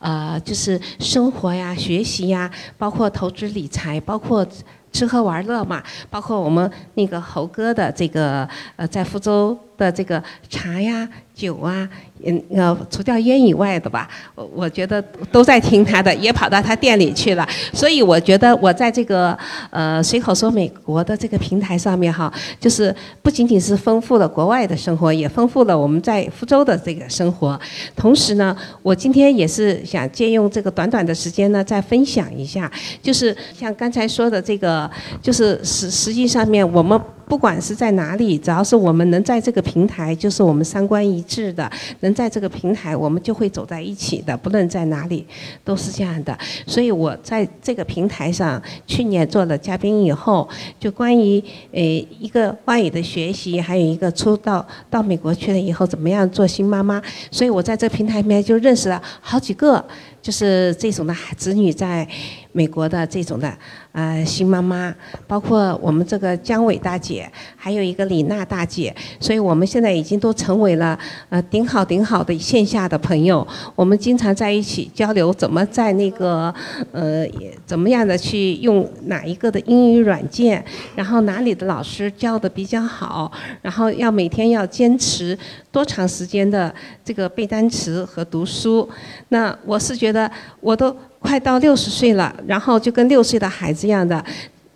[0.00, 4.44] 呃，就是生活呀、学习呀，包括投资理财，包括。
[4.92, 11.88] 吃喝玩乐嘛，包括我们那个猴哥的这个呃，在福州的这个茶呀、酒啊，
[12.26, 17.46] 嗯呃，除掉烟以外的吧，我我觉得都在听他的，也跑到他店里去了。
[17.72, 19.36] 所以我觉得我在这个
[19.70, 27.58] 呃随口说美国的这个平台上面哈，就是不仅仅是丰富了国外的生活，也丰富了我们在福州的这个生活。
[27.96, 32.70] 同时呢，我今天也是想借用这个短短的时间呢，再分享一下，
[33.02, 34.90] 就是像刚才说的这个。
[35.20, 44.36] 就是实实际上面，我们不管是在哪里，只要是我们能在这个平台，就是我们三观一致的，能在这个平台，我们就会走在一起的。
[44.36, 45.26] 不论在哪里，
[45.64, 46.36] 都是这样的。
[46.66, 50.48] 所以我在这个平台上，去年做了嘉宾以后，
[50.78, 59.84] 就关于呃一个外语的学习，还有一个出到到美国去了以后怎么样做新妈妈，所以我在这平台里面就认识了好几个。
[60.22, 62.06] 就是这种的子女在
[62.52, 63.52] 美国的这种的
[63.90, 64.94] 呃新妈妈，
[65.26, 70.96] 包括我们这个姜伟大姐，还有一个李娜大姐，所以我们现在已经都成为了
[71.28, 73.46] 呃顶好顶好的线下的朋友。
[73.74, 76.54] 我们经常在一起交流，怎么在那个
[76.92, 77.26] 呃
[77.66, 80.62] 怎么样的去用哪一个的英语软件，
[80.94, 83.32] 然后哪里的老师教的比较好，
[83.62, 85.36] 然后要每天要坚持
[85.72, 88.88] 多长时间的这个背单词和读书。
[89.30, 94.22] 那我是觉得我都快到六十岁了，然后就跟六岁的孩子一样的，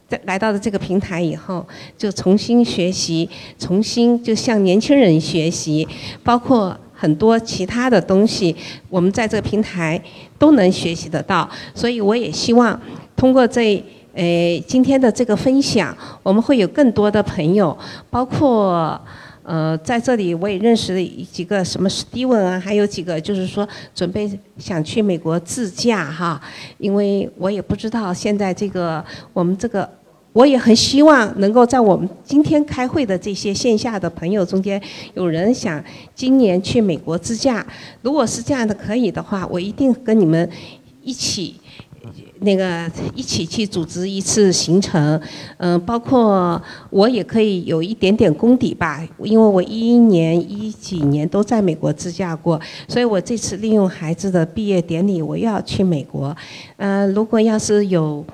[0.09, 1.67] 在来到了这个平台以后，
[1.99, 5.87] 就重新学习，重新就向年轻人学习，
[6.25, 8.55] 包括很多其他的东西，
[8.89, 10.01] 我们在这个平台
[10.39, 11.49] 都能学习得到。
[11.75, 12.81] 所以我也希望
[13.17, 13.83] 通过这
[14.15, 17.77] 呃今天的这个分享，我们会有更多的朋友，
[18.09, 19.01] 包括。
[19.47, 24.29] 呃，在这里我也认识了几个什么史蒂文啊，还有几个就是说准备
[24.59, 26.41] 想去美国自驾哈，
[26.79, 29.89] 因为我也不知道现在这个我们这个
[30.33, 34.83] 我也很希望能够在我们今天开会的这些线下的朋友中间，
[35.15, 35.81] 有人想
[36.13, 37.65] 今年去美国自驾，
[38.03, 40.51] 如果是这样的可以的话，我一定跟你们
[41.03, 41.55] 一起。
[42.47, 45.21] 那个一起去组织一次行程，
[45.59, 56.35] 嗯，包括我也可以有一点点功底吧，因为我一一年、一几年都在美国自驾过，所以我这次利用孩子的毕业典礼，我又要去美国，
[56.79, 58.25] 嗯，如果要是有。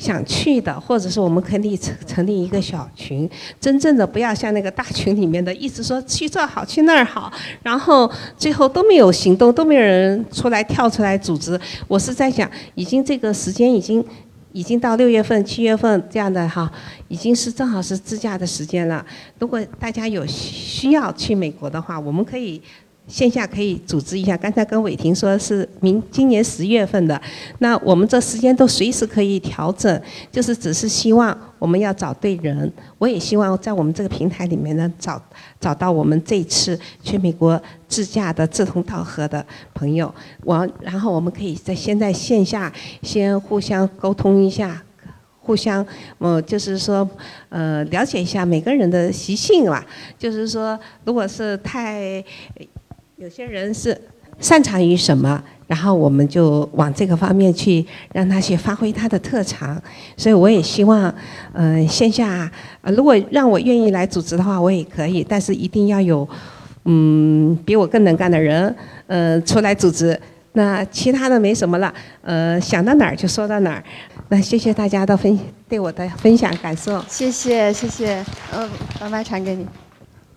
[0.00, 3.28] 想去的，或者是我们可以成成立一个小群，
[3.60, 7.30] 真正的不要像那个大群里面的，一直说去这好去那儿好，
[7.62, 11.60] 然后最后都没有行动，都没有人出来跳出来组织。
[11.86, 14.02] 我是在想，已经这个时间已经
[14.52, 16.72] 已经到六月份、七月份这样的哈，
[17.08, 19.04] 已经是正好是自驾的时间了。
[19.38, 22.62] 如果大家有需要去美国的话，我们可以。
[23.06, 27.20] 线下可以组织一下，刚才跟伟霆说是明今年十月份的，
[27.58, 35.20] 那我们这时间都随时可以调整，就是只是希望我们要找对人，我也希望在我们这个平台里面呢找
[35.58, 44.80] 找到我们这次去美国自驾的志同道合的朋友，我然后我们可以在先在线下先互相沟通一下，
[45.40, 45.84] 互相
[46.20, 47.08] 嗯就是说
[47.48, 49.84] 呃了解一下每个人的习性吧，
[50.16, 52.24] 就是说如果是太。
[53.20, 53.94] 有些人是
[54.38, 59.80] 擅长于什么，然后我们就往这个方面去让他去发挥他的特长。
[60.16, 61.14] 所以我也希望，
[61.52, 62.50] 嗯，线下
[62.84, 66.26] 如果让我愿意来组织的话，我也可以，但是一定要有，
[66.86, 68.74] 嗯，比我更能干的人，
[69.08, 70.18] 嗯，出来组织。
[70.52, 73.84] 那其他的没什么了，呃，想到哪儿就说到哪儿。
[74.30, 77.04] 那谢谢大家的分对我的分享感受。
[77.06, 78.66] 谢谢谢谢，嗯，
[78.98, 79.66] 把麦传给你。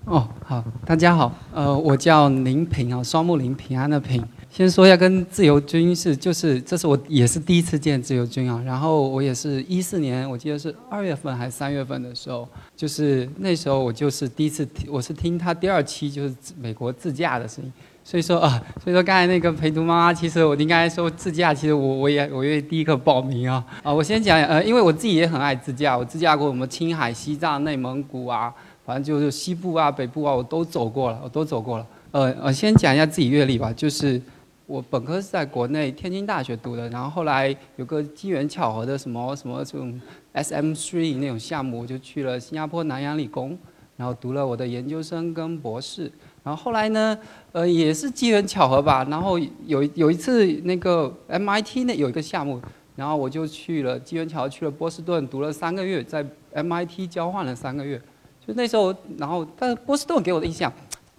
[0.06, 4.22] 哦，好，大家好，呃，我叫林平啊，双木林平安的平。
[4.50, 8.62] 先说一下跟自由军是，就是这是我也是第一次见自由军啊。
[8.66, 17.72] 然后我也是一四年，我记得是二月份还是三月份的时候，就是那时候我就是第一次听，我是听他第二期就是美国自驾的声音。
[18.04, 23.66] 所以说啊，所以说刚才那个陪读妈妈，其实我应该说自驾，其实我我也我愿意第一个报名啊。
[23.82, 28.54] 啊，我先讲呃，因为我自己也很爱自驾，我自驾过什么青海、西藏、内蒙古啊。
[28.86, 31.88] 反正就是西部啊、北部啊，我都走过了，我都走过了。
[32.12, 33.72] 呃呃，先讲一下自己阅历吧。
[33.74, 34.22] 就是
[34.66, 40.00] 我本科是在国内天津大学读的，然后后来有个机缘巧合的什么什么这种
[40.34, 43.58] SM3 那种项目，我就去了新加坡南洋理工，
[43.98, 46.12] 然后读了我的研究生跟博士。
[46.44, 47.18] 然后后来呢，
[47.54, 49.06] 呃，也是机缘巧合吧。
[49.10, 52.62] 然后有有一次那个 MIT 那有一个项目，
[52.96, 58.02] 然后我就去了机缘巧合去了波士顿读了三个月，在 MIT 交换了三个月。
[58.46, 60.72] 就那时候，然后，但是波士顿给我的印象，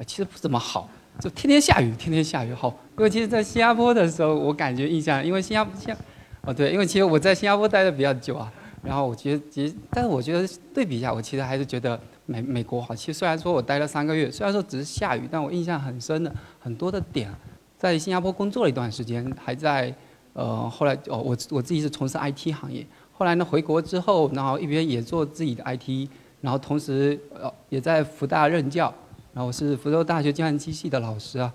[0.07, 0.89] 其实不怎么好，
[1.21, 2.53] 就天天下雨，天天下雨。
[2.53, 5.95] 好，因为其实，在新加坡的时候，我感觉印象，因为新加坡，新，
[6.43, 12.95] 哦对，因为其实我在新加坡待的比较久啊，然后我觉得，其实，但是我觉得对比一下，我其实还是觉得美美国好。
[12.95, 17.33] 其实虽然说我待了三个月，虽然说只是下雨，但我印象很深的很多的点，
[17.79, 19.95] 在新加坡工作了一段时间，还在，
[20.35, 26.11] 呃，后来哦，我我自己是从事 IT 行业，后来呢回国之后，然后一边也做自己的 IT。
[26.45, 28.93] 然后同时呃也在福大任教，
[29.33, 31.51] 然后我是福州大学计算机系的老师啊。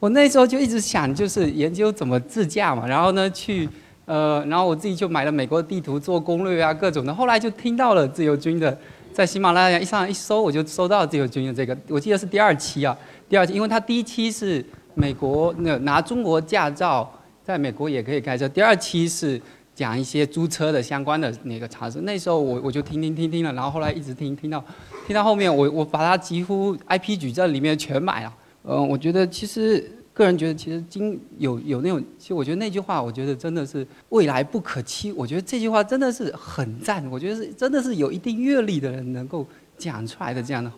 [0.00, 2.84] 我那时候就一直想，就是研究怎么自驾嘛。
[2.84, 3.68] 然后呢去
[4.04, 7.14] 呃，然后我自己就买了美国地图做攻略啊，各种的。
[7.14, 8.76] 后来就听到了自由军的，
[9.12, 17.08] 在喜马拉雅一上一搜，我就搜到自由军的这个，我记得是第二期啊，第二期，因为他第一期是美国那拿中国驾照
[17.44, 19.40] 在美国也可以开车，第二期是。
[19.82, 24.64] 讲一些租车的相关的那个常识，那时候我我就听听听听了，然后后来一直听听到，
[25.08, 28.32] 听到后面我我把它几乎 IP 矩阵里面全买了。
[28.62, 35.10] 嗯，我觉得其实个人觉得其实今有有那种，其实我觉得那句话，我觉得真的是未来不可期。
[35.10, 39.44] 我觉得这句话真的是很赞，我觉得是真的是有一定阅历的人能够
[39.76, 40.70] 讲出来的这样的。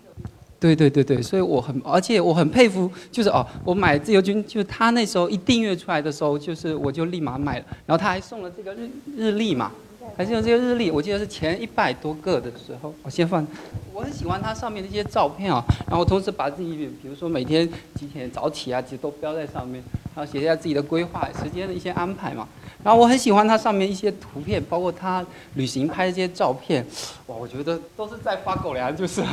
[0.60, 9.70] 对对对对，所以我很，而且我很佩服，就是哦，我买自由军，就是他那时候一订阅出来的时候，就是我就立马买了，然后他还送了这个日日历嘛，
[10.16, 13.46] 还是用这个日历，我记得是前一百多个的时候，我先放，
[13.92, 19.82] 我很喜欢它上面的一些照片啊，然后同时把自己，比如说每天几点早起啊，其实都标在上面，
[20.14, 22.46] 然后写下自己的规划、时间的一些安排嘛。
[22.82, 25.24] 然后我很喜欢它上面一些图片，包括他
[25.54, 26.86] 旅行拍的这些照片，
[27.26, 29.22] 哇，我觉得都是在发狗粮，就是，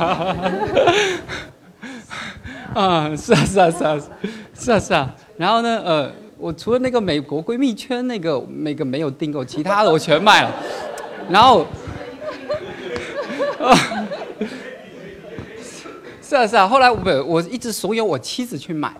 [2.74, 4.00] 啊，是啊是啊是啊
[4.54, 5.14] 是啊是啊。
[5.36, 6.10] 然后呢，呃，
[6.42, 10.50] 我除了那个美国闺蜜圈那个那个没有订购，其他的我全买了。
[11.30, 11.64] 然后，
[16.20, 16.66] 是啊是啊。
[16.66, 18.92] 后来我我一直怂恿我妻子去买。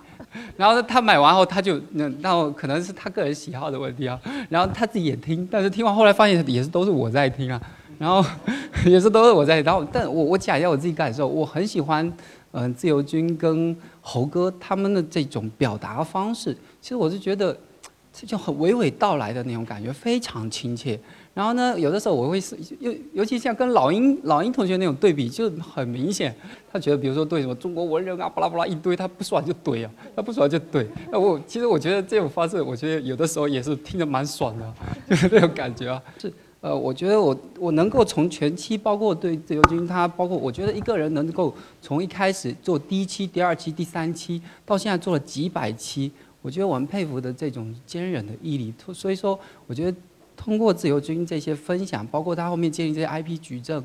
[0.57, 4.17] 然后她买完后，她就那，那可能是她个人喜好的问题啊。
[4.49, 7.61] 然后她自己也听，但是听完后来发现也是都是我在听啊。
[7.99, 8.25] 然后，
[8.87, 9.61] 也是都是我在。
[9.63, 12.13] 然后，但我我讲一下我自己感受，我很喜欢，
[12.53, 16.57] 嗯，自由军跟猴哥他们的这种表达方式。
[16.83, 17.57] 其实我是觉得，
[18.13, 20.99] 这就很娓娓道来的那种感觉，非常亲切。
[21.33, 26.35] 然后呢，有的时候我会是，尤尤其像跟老鹰老鹰同学那种对比，就很明显。
[26.71, 30.85] 他觉得，比如说对什么中国文人啊，巴拉巴拉一堆，他不爽就怼啊，他不爽就怼。
[31.11, 34.75] 那我其实我觉得这种方式，我觉得有的时候也是听着蛮爽的，
[35.09, 36.03] 就是这种感觉啊。
[36.19, 36.31] 是，
[36.61, 46.13] 呃，我觉得我我能够从前期，包括对自由军他，包括我觉得一个人能够从一开始做第一期、第二期、第三期，到现在做了几百期，
[46.43, 48.75] 我觉得我们佩服的这种坚韧的毅力。
[48.93, 49.97] 所以说，我觉得。
[50.35, 53.81] 通过自由军这些分享，包括他后面建立这些 IP 矩阵，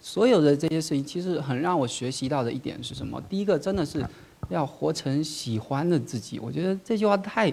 [0.00, 3.20] 所有的这些事情，其实很让我学习到的一点是什么？
[3.28, 4.02] 第一个，真的是
[4.48, 6.38] 要活成喜欢的自己。
[6.38, 7.52] 我觉得这句话太，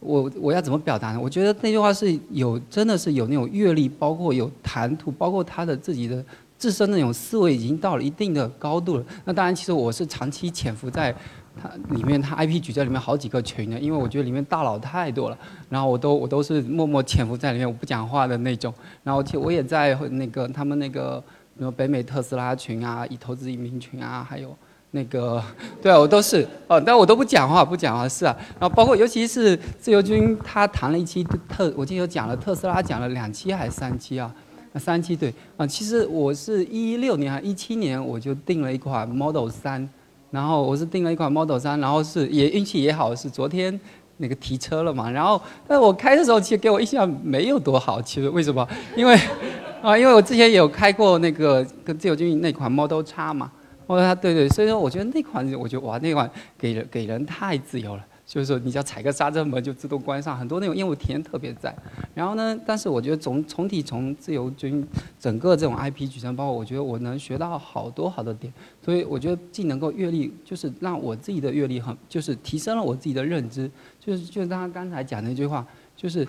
[0.00, 1.20] 我我要怎么表达呢？
[1.20, 6.24] 我觉得那句话是有，真的是有那种阅历，包括有谈吐，包括他的自己的
[6.58, 9.04] 自身那种思维已经到了一定的高度了。
[9.26, 11.14] 那当然，其实我是长期潜伏在。
[11.60, 15.38] 它里面，它 IP 矩阵里面好几个群的，因为我觉得里面大佬太多了，
[15.68, 18.72] 然后我都我都是默默潜伏在里面，我不讲话的那种。
[19.02, 21.22] 然后其我也在那个他们那个，
[21.58, 24.56] 比如北美特斯拉群啊，以投资移民群啊，还有
[24.92, 25.42] 那个，
[25.82, 28.34] 对啊，我都是哦，但我都不讲话，不讲话是啊。
[28.58, 34.34] 然后包括尤其是自由军，他谈了一期特，我记得讲了特斯拉，讲了两期还是三期啊？
[34.76, 35.66] 三期对啊。
[35.66, 39.88] 其实我是一六年还一七年我就订了一款 Model 三。
[40.32, 43.78] 然后我是订了一款 Model 三然后是也运气也好，是昨天
[44.16, 45.08] 那个提车了嘛。
[45.10, 48.00] 然后，但我开的时候其实给我印象没有多好。
[48.02, 48.66] 其实为什么？
[48.96, 49.14] 因为
[49.82, 53.52] 啊，因为我之前有开过那个跟自由军那款 Model 叉嘛。
[53.86, 58.02] 我说对对，所以说我觉得那款，我觉得哇，那款给人给人太自由了。
[58.32, 61.76] 就是说，你只要踩个刹车门就自动关上，很多那种业务体验特别赞。
[62.14, 64.82] 然后呢，但是我觉得总总体从自由军
[65.20, 68.50] 整个这种 IP 矩阵，包括我觉得我能学到好多好多点。
[68.82, 73.70] 所以我觉得既能够阅历，就是让我自己的阅历很，就是提升了我自己的认知。
[74.00, 76.26] 就是就是他刚才讲那句话，就是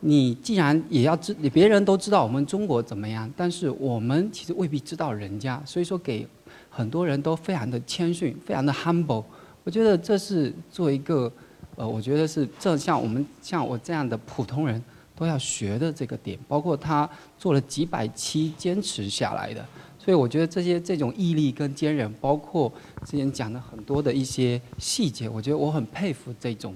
[0.00, 5.62] 你既然也要知，别人都知道我们中国怎么样，但是我们其实未必知道人家。
[5.64, 6.28] 所以说给
[6.68, 9.24] 很多人都非常的谦逊，非常的 humble。
[9.64, 11.32] 我觉得这是做一个。
[11.76, 14.82] 呃，我觉得是这像我们像我这样的普通人
[15.14, 17.08] 都要学的这个点，包括他
[17.38, 19.64] 做了几百期坚持下来的，
[19.98, 22.72] 所以我觉得这些这种毅力跟坚韧，包括
[23.04, 26.74] 之前讲的很多的一些细节，我觉得我很佩服这种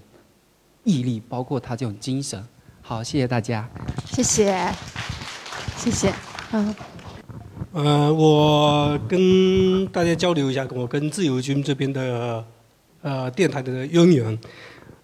[0.85, 2.43] 毅力，包括他这种精神。
[2.83, 3.69] 好，谢谢大家。
[4.07, 4.73] 谢谢，
[5.77, 6.13] 谢谢。
[6.53, 6.75] 嗯，
[7.73, 12.45] 呃，我跟大家交流一下，我跟自由军这边的
[13.03, 14.39] 呃电台的渊源。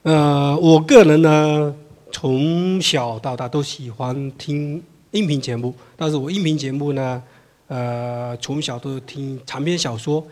[0.06, 1.74] 呃，我个人呢，
[2.12, 4.80] 从小到大都喜欢听
[5.10, 7.20] 音频节目，但是我音频节目呢，
[7.66, 10.24] 呃，从小都听长篇小说。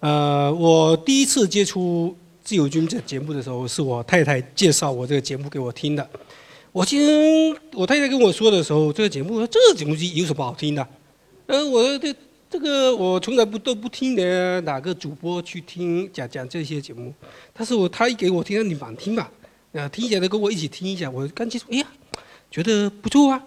[0.00, 2.12] 呃，我第一次接触
[2.42, 6.04] 自由军这节目的时候，是我太太介绍我这个节目给我听的。
[6.72, 10.84] 我听我太太跟我说的时候，这个节目，这个节目有什么好听的？
[11.46, 12.12] 呃，我这
[12.50, 17.14] 这个我从来不都不听的哪个主播去听讲讲这些节目，
[17.52, 19.30] 但是我他一给我听，你满听吧，
[19.70, 21.86] 呃，听起来跟我一起听一下，我刚接触，哎呀，
[22.50, 23.40] 觉得不错啊，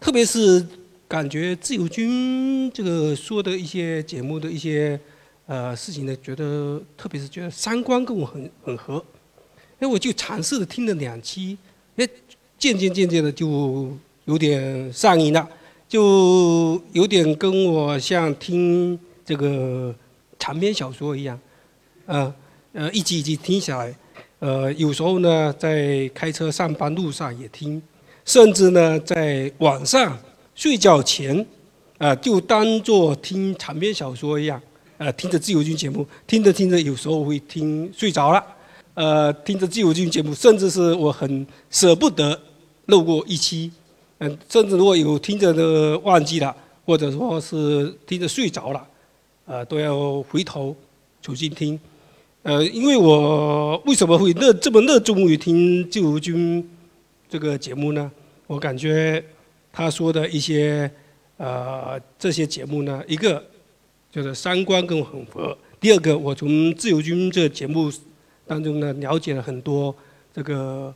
[0.00, 0.66] 特别是
[1.06, 4.98] 感觉自由军这个说的一些节目的一些
[5.44, 9.04] 呃事情呢，觉得特别是觉得三观跟我很很合，
[9.78, 11.58] 哎，我就尝试着听了两期，
[11.96, 12.08] 哎，
[12.58, 15.46] 渐渐渐渐的就有点上瘾了。
[15.92, 19.94] 就有点跟我像听这个
[20.38, 21.38] 长篇小说一样，
[22.06, 22.34] 呃
[22.72, 23.94] 呃一集一集听下来，
[24.38, 27.82] 呃有时候呢在开车上班路上也听，
[28.24, 30.18] 甚至呢在晚上
[30.54, 31.46] 睡觉前，
[31.98, 34.58] 啊就当做听长篇小说一样，
[34.96, 38.42] 呃听着自由军节目，听着听着有时候会听睡着了，
[38.94, 42.40] 呃听着自由军节目，甚至是我很舍不得
[42.86, 43.70] 漏过一期。
[44.24, 46.54] 嗯，甚至如果有听着的忘记了，
[46.86, 48.86] 或者说是听着睡着了，
[49.46, 50.76] 呃，都要回头
[51.20, 51.76] 重新听。
[52.44, 56.64] 呃，因为我为什么会热这么热衷于听自由军
[57.28, 58.08] 这个节目呢？
[58.46, 59.24] 我感觉
[59.72, 60.88] 他说的一些
[61.36, 63.44] 呃这些节目呢，一个
[64.08, 67.92] 就是三观跟我很合，第二个我从自由军这节目
[68.46, 69.92] 当中呢了解了很多
[70.32, 70.94] 这个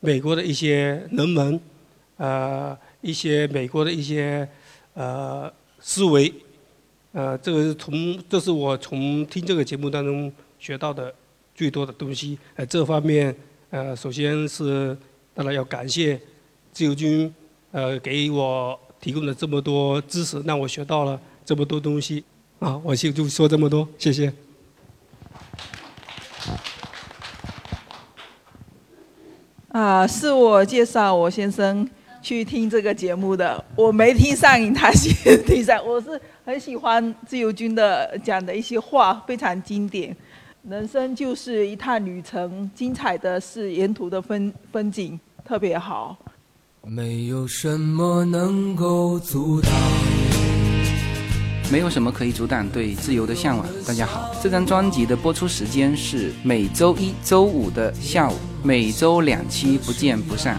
[0.00, 1.60] 美国的一些人文。
[2.18, 4.46] 呃，一些美国的一些
[4.92, 5.50] 呃
[5.80, 6.32] 思维，
[7.12, 11.14] 呃，这个是从这是我从听这个节目当中学到的
[11.54, 12.38] 最多的东西。
[12.56, 13.34] 呃，这方面
[13.70, 14.96] 呃，首先是
[15.32, 16.20] 当然要感谢
[16.72, 17.32] 自由军
[17.70, 22.24] 呃给我提供了这么多知识，让我学到了这么多东西。
[22.58, 24.32] 啊，我就就说这么多，谢谢。
[29.68, 31.88] 啊，是我介绍我先生
[32.20, 35.14] 去听这个节目的，我没听上瘾，他先
[35.44, 35.84] 听上。
[35.84, 40.14] 我是很喜欢自由军的讲的一些话，非常经典。
[40.68, 46.16] 人生就是一趟旅程，精彩的是沿途的风风景特别好。
[46.82, 49.70] 没有什么能够阻挡。
[51.70, 53.66] 没有什么可以阻挡对自由的向往。
[53.86, 60.58] 大家好，这张专辑的播出时间是每周一周五的下午，每周两期，不见不散。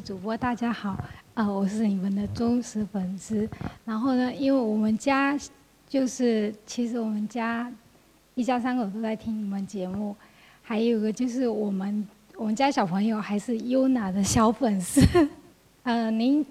[0.00, 0.96] 主播，大家好，
[1.34, 3.46] 啊，我是你们的忠实粉丝。
[3.84, 5.38] 然后呢，因为我们家
[5.86, 7.70] 就是，其实我们家
[8.34, 10.16] 一家三口都在听你们节目，
[10.62, 15.28] 还有一个就是我们我们家小朋友还是优娜的小粉丝。
[15.82, 16.44] 呃，您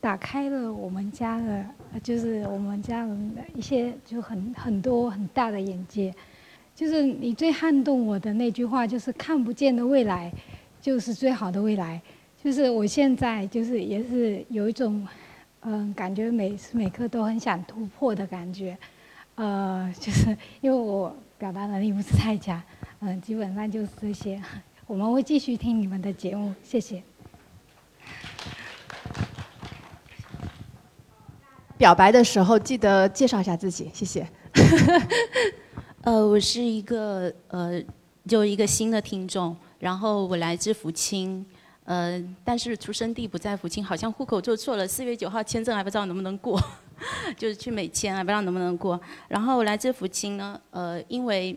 [0.00, 1.64] 打开了我们家的，
[2.02, 6.12] 就是我们家人的一些就很很多很大的眼界。
[6.74, 10.32] 就是你最撼动我的那句话，就是看不见的未来
[10.82, 12.02] 就是最好的未来。
[12.42, 15.06] 就是我现在就是也是有一种，
[15.62, 18.78] 嗯，感觉每时每刻都很想突破的感觉，
[19.34, 22.62] 呃， 就是因为我表达能力不是太强，
[23.00, 24.40] 嗯，基本上就是这些。
[24.86, 27.02] 我们会继续听你们的节目，谢谢。
[31.76, 34.24] 表白的时候记得介绍一下自己，谢谢。
[36.02, 37.82] 呃，我是一个呃，
[38.28, 41.44] 就一个新的听众，然后我来自福清。
[41.86, 44.86] 呃，但是出生地不在福清，好像户口做错了。
[44.88, 46.60] 四月九号签证还不知道能不能过，
[47.38, 49.00] 就是去美签还不知道能不能过。
[49.28, 51.56] 然后来自福清呢，呃，因为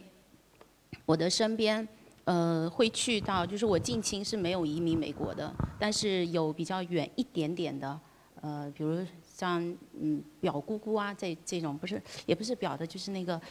[1.07, 1.87] 我的身边
[2.25, 7.99] 呃会去到，就是我近亲是没有移民美国的，但是有比较远一点点的，
[8.41, 9.03] 呃，比如
[9.35, 9.59] 像
[9.99, 13.41] 嗯表姑姑啊这这种，不是也不是表的，就是那个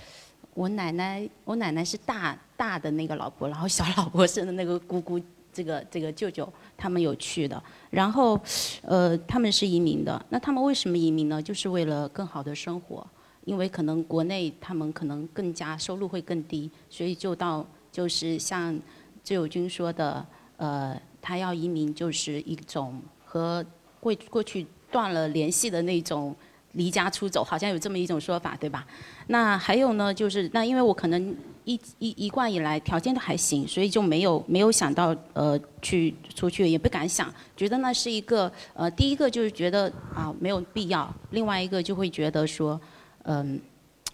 [0.54, 5.20] 我奶奶，我奶奶是大大的那个老婆，然后小老婆生的那个姑姑。
[5.58, 8.38] 这个这个舅舅他们有去的，然后，
[8.82, 10.24] 呃，他们是移民的。
[10.28, 11.42] 那他们为什么移民呢？
[11.42, 13.04] 就是为了更好的生活，
[13.44, 18.78] 因为可能国内他们可能更加收入会更低，所以就到就是像
[19.24, 20.24] 自由军说的，
[20.58, 23.66] 呃，他要移民就是一种和
[23.98, 26.36] 过过去断了联系的那种。
[26.72, 28.86] 离家出走，好像有这么一种说法，对吧？
[29.28, 42.78] 那还有呢，就是那因为我可能一一一贯以来条件都还行，所以就没有没有想到呃去出去，也不敢想，觉得那是一个呃第一个就是觉得啊没有必要，另外一个就会觉得说
[43.24, 43.60] 嗯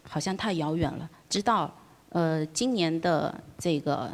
[0.03, 1.11] 好像太遥远了。
[1.29, 1.73] 直到
[2.11, 4.11] 呃今年的这个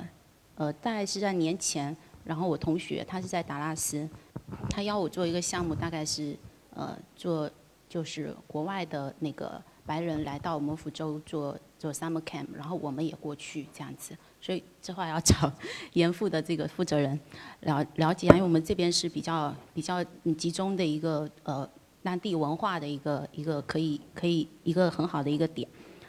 [0.57, 4.09] 呃大概是在年前，然后我同学他是在达拉斯，
[4.71, 6.35] 他邀我做一个项目，大概是
[6.75, 7.49] 呃做。
[7.91, 15.53] 就是国外的那个白人来到我们福州做做 summer camp，然后我们也过去这样子，所以之后要找
[15.95, 17.19] 严复的这个负责人
[17.63, 20.05] 了了解，因为我们这边是比较比较
[20.39, 21.69] 集中的一个呃
[22.01, 25.69] 当地文化的一个一个可以可以一个很好的一个点。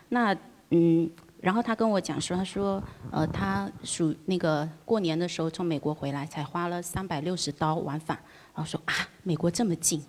[0.09, 0.37] 那
[0.69, 1.09] 嗯，
[1.41, 8.19] 然后他跟我讲说，他说呃他属那个过年的时候从美国回来，才花了三百六十刀往返，
[8.53, 9.99] 然后说啊美国这么近。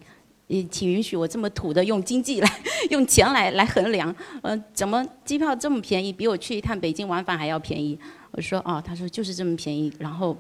[0.71, 7.97] 请允许我这么土的用经济来 用钱来来衡量，呃，怎么机票这么便宜，比我去一趟北京往返还要便宜？
[8.33, 10.37] 我说哦，他说就是这么便宜，然后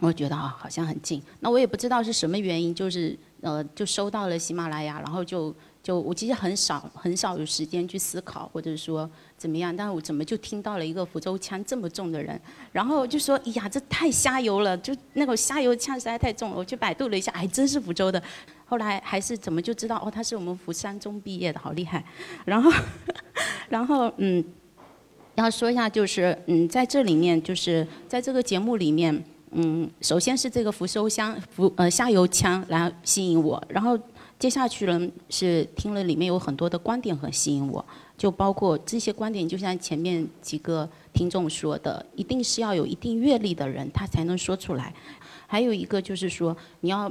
[0.00, 9.08] 我觉得啊好像很近，那我也不知道是什么原因，就是呃就收到了喜马拉雅，然后就就我其实很少很少有时间去思考或者说
[9.38, 12.38] 怎么样，但是我怎么就听到了一个福州腔这么重的人，
[12.72, 18.22] 然后就说哎呀这太虾油了，就那个虾油腔实在太重了，我去百度了一下，还真是福州的。
[18.68, 22.04] 后来还是怎么就知道哦，他是我们福山中毕业的，好厉害。
[22.44, 22.72] 然后，
[23.70, 24.44] 然后嗯，
[25.36, 33.98] 要说一下就是嗯，在这里面就是在这个节目里面，嗯，首先是这个福州乡福呃下游腔来吸引我，然后
[34.38, 37.84] 接下去呢是听了里面有很多的观点很吸引我，
[38.18, 44.92] 就包括这些观点，就像前面几个听众说的，一定是要有一定阅历的人他才能说出来。
[45.46, 47.10] 还有一个就是说，你要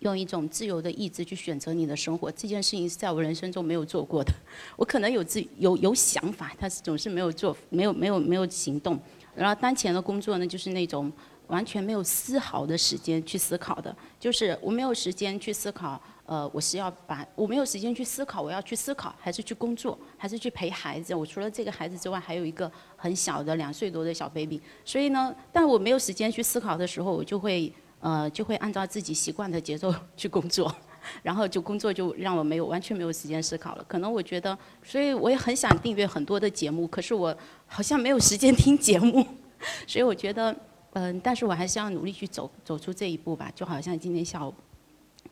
[0.00, 4.32] 用一种自由的意志去选择你的生活，这件事情是在我人生中没有做过的。
[4.76, 8.98] 我可能有自有有想法，但是总是没有做，没有没有没有行动。
[9.34, 11.12] 然后当前的工作呢，就是那种
[11.48, 16.00] 完全没有丝毫的时间去思考的，就是我没有时间去思考。
[16.26, 21.14] 呃，我是要把我没有时间去思考，我要去思考，还是去工作，还是去陪孩子？
[21.14, 24.60] 我除了这个孩子之外，还有一个很小的两岁多的小 baby。
[24.84, 30.74] 所以呢，但我没有时间去思考的时候，我就会呃就会按照自己习惯的节奏去工作，
[31.22, 33.84] 然后就工作就让我没有完全没有时间思考了。
[33.88, 37.36] 可能我觉得，所以我也很想订阅很多的节目，可是我
[37.66, 39.26] 好像没有时间听节目，
[39.86, 40.54] 所以我觉得
[40.94, 43.50] 嗯，但是我还是要努力去走走出这一步吧。
[43.54, 44.52] 就好像今天下午。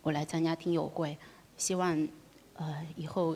[0.01, 1.17] 我来参加听友会，
[1.57, 2.07] 希望
[2.53, 3.35] 呃以后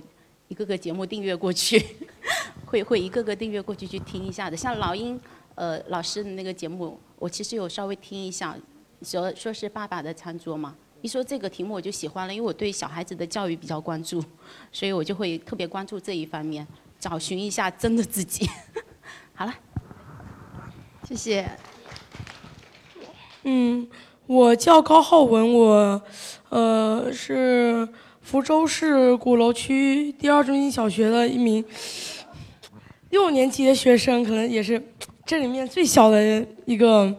[0.49, 1.84] 一个个节目订阅过去，
[2.67, 4.55] 会会一个个订阅过去去听一下的。
[4.55, 5.19] 像老鹰
[5.55, 8.55] 呃老师的那个节目，我其实有稍微听一下，
[9.01, 10.75] 说说是爸爸的餐桌嘛。
[11.01, 14.23] 一说这个题目我就喜欢了，因为我对小孩子的教育比较关注，
[14.71, 16.67] 所以我就会特别关注这一方面，
[16.99, 18.49] 找寻一下真的自己。
[19.33, 19.53] 好了，
[21.07, 21.49] 谢谢。
[23.43, 23.87] 嗯，
[24.27, 26.01] 我叫高浩文，我。
[26.49, 27.87] 呃，是
[28.21, 31.63] 福州市鼓楼区第二中心小学的一名
[33.11, 34.81] 六年级的学生，可能也是
[35.27, 37.15] 这里面最小的一个，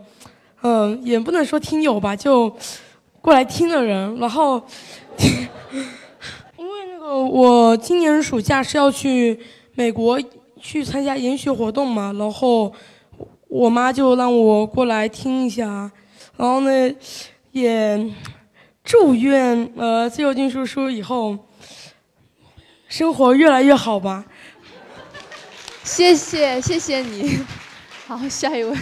[0.63, 2.55] 嗯，也不能说听友吧，就
[3.21, 4.17] 过来听的人。
[4.19, 4.63] 然后，
[6.57, 9.39] 因为那个我今年暑假是要去
[9.75, 10.21] 美国
[10.61, 12.73] 去参加研学活动嘛，然后
[13.49, 15.91] 我妈就让我过来听一下，
[16.37, 16.95] 然后呢，
[17.53, 18.11] 也。
[18.83, 21.37] 祝愿呃自由军叔叔以后
[22.89, 24.25] 生活越来越好吧。
[25.85, 27.39] 谢谢谢谢你。
[28.09, 28.77] 好，下一位。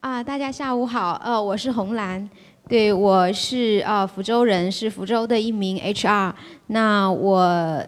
[0.00, 2.26] 啊，大家下午好，呃，我是红兰。
[2.66, 6.32] 对，我是呃福州人，是福州的一名 HR。
[6.68, 7.40] 那我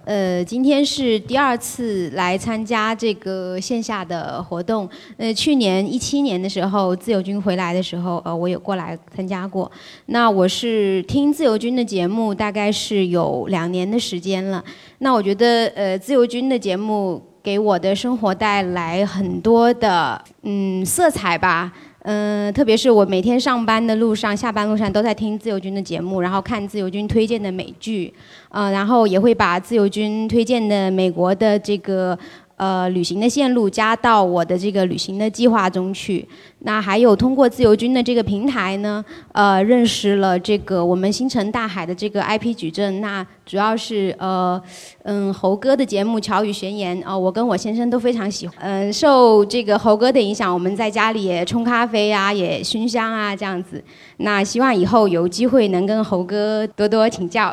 [0.04, 4.86] 呃今天是第二次来参加这个线下的活动。
[5.16, 9.70] 呃，去年一七年的时候，自由军回来的时候，呃，我有过来参加过。
[10.06, 14.62] 那我是听自由军的节目，大概是有两年的时间了。
[14.98, 21.72] 那我觉得呃自由军的节目给我的生活带来很多的嗯色彩吧。
[22.02, 28.12] 嗯，特别是我每天上班的路上、下班路上都在听自由军的节目，然后看自由军推荐的美剧，
[28.50, 32.18] 呃，然后也会把自由军推荐的美国的这个。
[32.56, 36.24] 呃，旅行的线路加到我的这个旅行的计划中去。
[36.64, 43.00] 那还有通过自由军的这个平台呢，呃，认识了这个我们星辰大海的这个 IP 矩阵。
[43.00, 44.60] 那主要是呃，
[45.02, 48.56] 嗯，猴哥的节目《巧语宣言》啊，我跟我先生都非常喜欢。
[48.60, 53.82] 嗯，受这个猴哥的影响，我们在家里也冲咖啡啊，也熏香啊，这样子。
[54.18, 57.52] 那希望以后有机会能跟猴哥多多请教。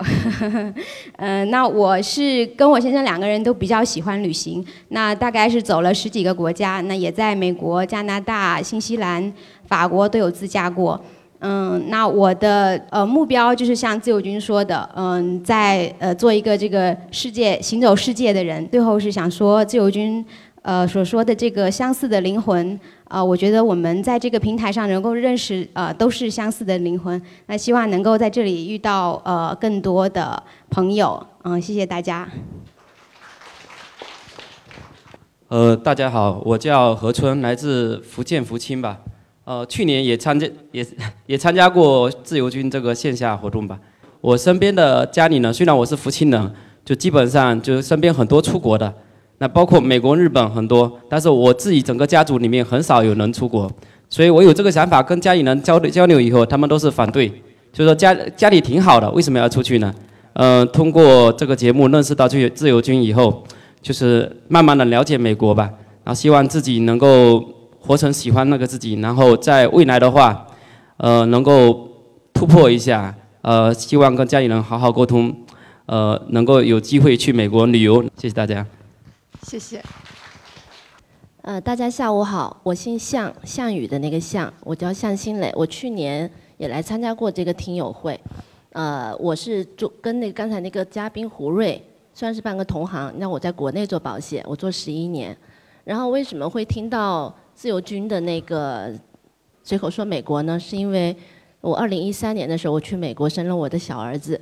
[1.18, 4.64] 嗯， 那我是跟我先生两个人都比较喜欢旅行。
[4.90, 9.34] 那大概是走了十几个国家，那也在美国、加拿大、新西兰、
[9.66, 11.00] 法国都有自驾过。
[11.42, 18.68] 嗯，那我的呃目标就是像自由军说的，嗯，在呃做一个这个世界行走世界的人。
[18.68, 20.24] 最后是想说自由军
[20.64, 22.78] 呃所说的这个相似的灵魂。
[23.06, 27.20] 啊，我觉得我们在这个平台上能够认识，呃，都是相似的灵魂。
[27.48, 31.26] 那希望能够在这里遇到呃更多的朋友。
[31.44, 32.28] 嗯，谢谢大家。
[35.50, 39.00] 呃，大家好，我叫何春，来自福建福清吧。
[39.46, 40.86] 呃，去年也参加，也
[41.26, 43.80] 也参加过自由军这个线下活动吧。
[44.22, 46.52] 我身边的家里呢，虽然我是福清人，
[46.86, 48.94] 就基本上就是身边很多出国的。
[49.40, 53.68] 那包括美国、日本很多，但是我自己整个家族里面很少有人出国，
[54.08, 57.28] 所以我有这个想法跟家里人交流交流以后，他们都是反对，
[57.74, 59.92] 就说家家里挺好的，为什么要出去呢？
[60.34, 63.44] 嗯，通过这个节目认识到这自由军以后，
[63.82, 65.64] 就是慢慢的了解美国吧，
[66.04, 67.40] 然后希望自己能够
[67.80, 70.46] 活成喜欢那个自己，然后在未来的话，
[70.98, 71.90] 呃，能够
[72.34, 75.34] 突破一下，呃，希望跟家里人好好沟通，
[75.86, 78.66] 呃，能够有机会去美国旅游，谢谢大家。
[79.44, 79.82] 谢谢。
[81.42, 85.52] 呃，大家下午好，我姓向，项羽的那个项，我叫向新磊。
[85.56, 88.20] 我去年也来参加过这个听友会。
[88.74, 91.82] 呃，我是做跟那刚才那个嘉宾胡瑞
[92.20, 93.14] 算是半个同行。
[93.18, 95.36] 那我在国内做保险，我做十一年。
[95.86, 98.94] 然后为什么会听到自由军的那个
[99.64, 100.60] 随口说美国呢？
[100.60, 101.16] 是因为
[101.62, 104.40] 我二零一三年的时候我去美国生了我的小儿子，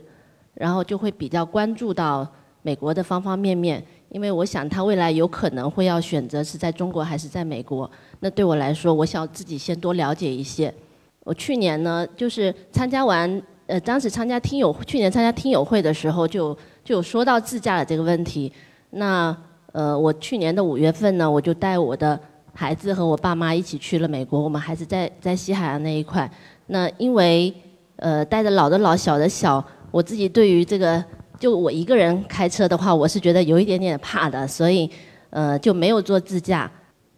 [0.55, 2.27] 然后就会比较关注到
[2.63, 3.85] 美国的方方面面。
[4.09, 7.87] 因为我想他未来有可能会要选择是在中国还是在美国。
[8.21, 10.73] 那对我来说，我想自己先多了解一些。
[11.23, 16.57] 我去年呢，就是参加完，呃，当时参加听友，去年参加听友会的时候，就
[16.87, 18.49] 就说到自驾的这个问题。
[18.91, 19.35] 那
[19.73, 22.17] 呃，我去年的五月份呢，我就带我的
[22.53, 24.39] 孩子和我爸妈一起去了美国。
[24.39, 26.31] 我们孩子在在西海岸那一块。
[26.67, 27.53] 那因为
[27.97, 29.61] 呃，带着老的老，小的小，
[29.91, 31.03] 我自己对于这个，
[31.37, 34.89] 就我一个人开车的话，我是觉得有一点点怕的，所以
[35.29, 36.71] 呃，就没有做自驾。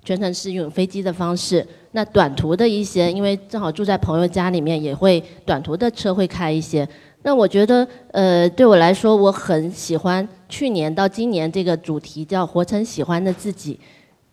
[0.03, 6.87] 全程是用飞机的方式，那短途的一些，因为正好住在朋友家里面，也会短途的车会开一些。
[7.23, 13.79] 那我觉得，呃，对我来说，我很喜欢去年到今年这个主题叫“活成喜欢的自己”，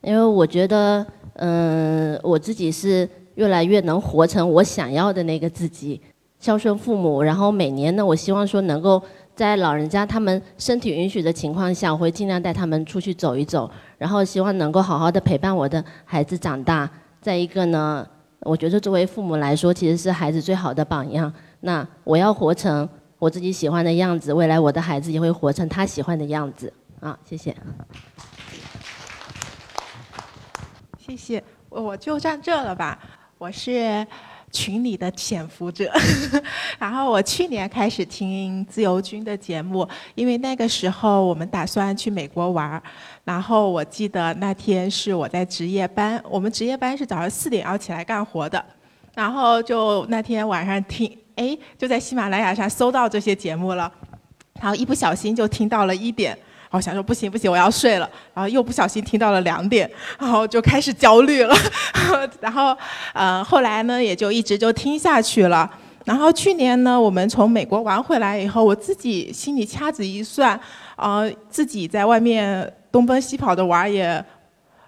[0.03, 6.01] 因为我觉得，嗯，我自己是越来越能活成我想要的那个自己，
[6.39, 9.03] 孝顺父母，然后每年呢，我希望说能够。
[9.37, 16.89] 在老人家他们身体允许的情况下，我会尽量带他们出去走一走，然后希望能够好好的陪伴我的孩子长大。
[17.20, 18.07] 再一个呢，
[18.41, 21.30] 我觉得作为父母来说，其实是孩子最好的榜样。
[21.67, 22.89] 那我要活成
[23.19, 26.73] 我自己喜欢的样子，未来我的孩子也会活成他喜欢的样子。
[27.01, 27.55] 啊，谢谢。
[30.97, 32.97] 谢谢，我就站这了吧。
[33.37, 34.07] 我是。
[34.53, 35.93] 群里的潜伏者，
[36.79, 42.81] 然后我去年开始听自由军的节目，因为那个时候我们打算去美国玩
[43.25, 48.64] 然后我记得那天是我在值夜班，我们值夜班是早上四点要起来干活的，
[49.14, 53.91] 然后就那天晚上听，哎，就在喜马拉雅上搜到这些节目了，
[54.61, 56.37] 然后一不小心就听到了一点。
[56.72, 58.11] 我想说不行不行，我要睡了。
[58.34, 61.57] 然后又不小心听到了两点，然后就开始焦虑了。
[62.41, 62.76] 然后，
[63.14, 65.70] 呃，后来呢，也就一直就听下去了。
[66.05, 70.59] 然后去年呢，我们从美国玩回来以后，我自己心里掐指一算，
[70.97, 74.22] 呃，自己在外面东奔西跑的玩也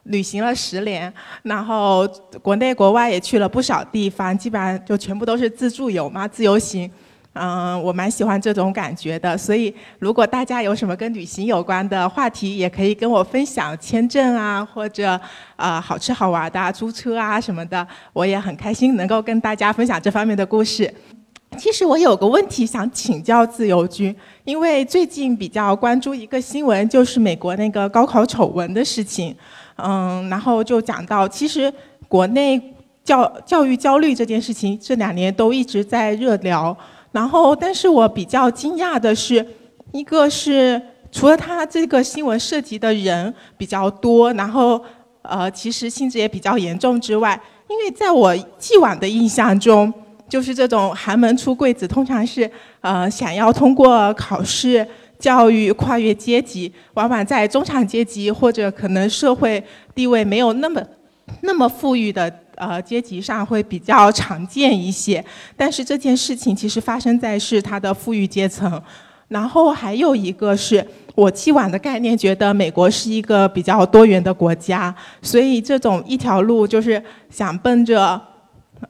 [0.09, 2.07] 旅行了十年，然后
[2.43, 6.91] 国内国外也去了不少地方，基本上就全部都是自助游嘛，自由行。
[7.35, 15.21] 嗯，我蛮喜欢这种感觉的，所以如果大家有什么跟旅行有关的话题，也可以跟我分享签证啊，或者
[15.55, 20.93] 呃好吃好玩的租车啊什么的，我也很开心能够跟大家分享这方面的故事。
[21.57, 29.37] 其实我有个问题想请教自由军，因为最近比较关注一个新闻，就是美国那个高考丑闻的事情。
[29.79, 31.73] 嗯，然后就讲到，其实
[32.09, 32.61] 国内
[33.05, 36.77] 教教育焦虑这件事情，这两年都一直在热聊。
[37.13, 39.45] 然后，但是我比较惊讶的是，
[39.93, 44.81] 一个是除了他这个新闻涉及的人比较多，然后
[45.23, 49.93] 呃，其实性质也比较严重之外，因为在我既往的印象中，
[50.29, 52.51] 就是这种寒门出贵子，通常是
[52.83, 54.87] 呃想要通过考试
[55.19, 59.63] 教育跨越阶级，往往在中产阶级或者可能社会
[59.95, 60.83] 地位没有那么
[61.43, 62.33] 那么富裕的。
[62.61, 65.25] 呃，阶级上会比较常见一些，
[65.57, 68.83] 但是这件事情其实发生在是他的富裕阶层。
[69.29, 74.93] 然后还有一个是我既往的概念，觉得美国是一个比较多元的国家，
[75.23, 77.01] 所以这种一条路就是
[77.31, 78.21] 想奔着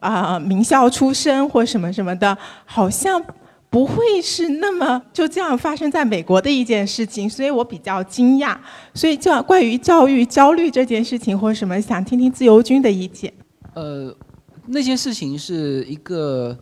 [0.00, 3.22] 啊名校出身或什么什么的，好像。
[3.70, 8.56] 不会是那么就这样发生在美国的一件事情，所以我比较惊讶。
[8.94, 13.30] 所以，教关于教育焦虑这件事情或什么，想听听自由军的意见。
[13.74, 14.14] 呃，
[14.66, 16.56] 那件事情是一个，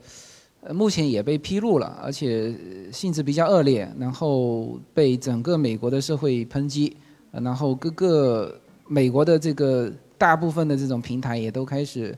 [0.62, 2.52] 呃，目前也被披露了，而且
[2.92, 6.96] 性质比较恶劣，然后被整个美国的社会抨击，
[7.30, 12.12] 然后各个美国的这个大部分的这种平台也都开始。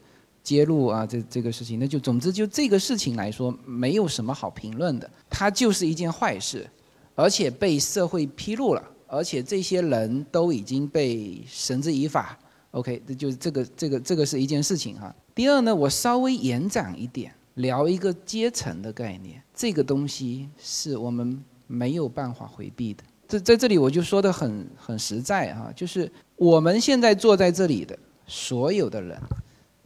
[0.49, 6.67] 揭露啊，这这个事情，那就总之就这个事情来说，没有什么好评论的，它就是一件坏事，
[7.15, 12.39] 而且被社会披露了，而且这些人都已经被绳之以法。
[12.71, 15.15] OK，这就是这个这个这个是一件事情哈。
[15.35, 23.05] 第二呢，我稍微延展一点，聊一个阶层的概念，这个东西是我们没有办法回避的。
[23.29, 29.21] 这在这里我就说的很很实在哈，就是我们现在坐在这里的所有的人。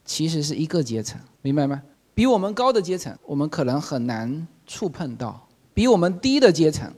[0.05, 1.83] 其实是一个阶层，明白吗？
[2.15, 5.33] 比我们高的阶层，我们可能很难触碰到；
[5.73, 6.93] 比我们低的阶层，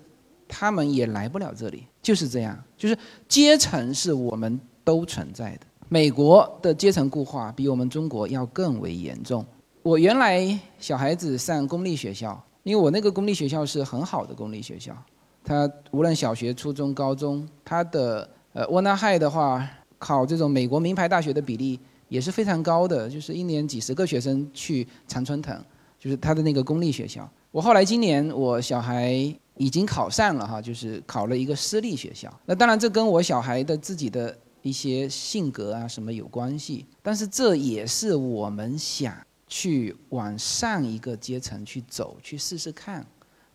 [0.49, 1.85] 他们也来不了这里。
[2.03, 2.99] 就是这样，就是
[3.29, 5.61] 阶层是我们都存在的。
[5.89, 9.45] 美国的阶层固化比我们中国要更为严重。
[9.83, 14.97] 我原来小孩子上公立学校，因为我那个公立学校是很好的公立学校，
[15.45, 19.67] 它无论小学、初中、高中，它的呃沃纳海的话，
[19.99, 21.79] 考这种美国名牌大学的比例
[22.15, 25.59] 也是非常高的，就是一年几十个学生去常春藤，
[25.99, 27.29] 就是他的那个公立学校。
[27.51, 29.13] 我后来今年我小孩
[29.57, 32.33] 已经考上了哈，就是考了一个私立学校。
[32.47, 39.15] 那当然这跟我小孩的自己的一些性格啊什么有关系，但是这也是我们想。
[39.47, 43.07] 去往上一个阶层去走，去试试看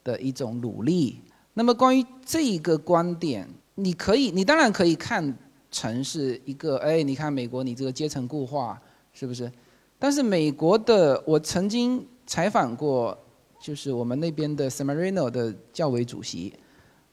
[0.04, 1.20] 的一种努力。
[1.56, 3.46] 那么关于这一个观点，
[3.76, 5.36] 你可以，你当然可以看
[5.72, 8.82] 城市一个，哎，你看美国，你这个阶层固化
[9.14, 9.52] 是不是？
[9.98, 13.18] 但是美国的，我曾经采访过，
[13.62, 16.54] 就是我们那边的 Samarino 的教委主席，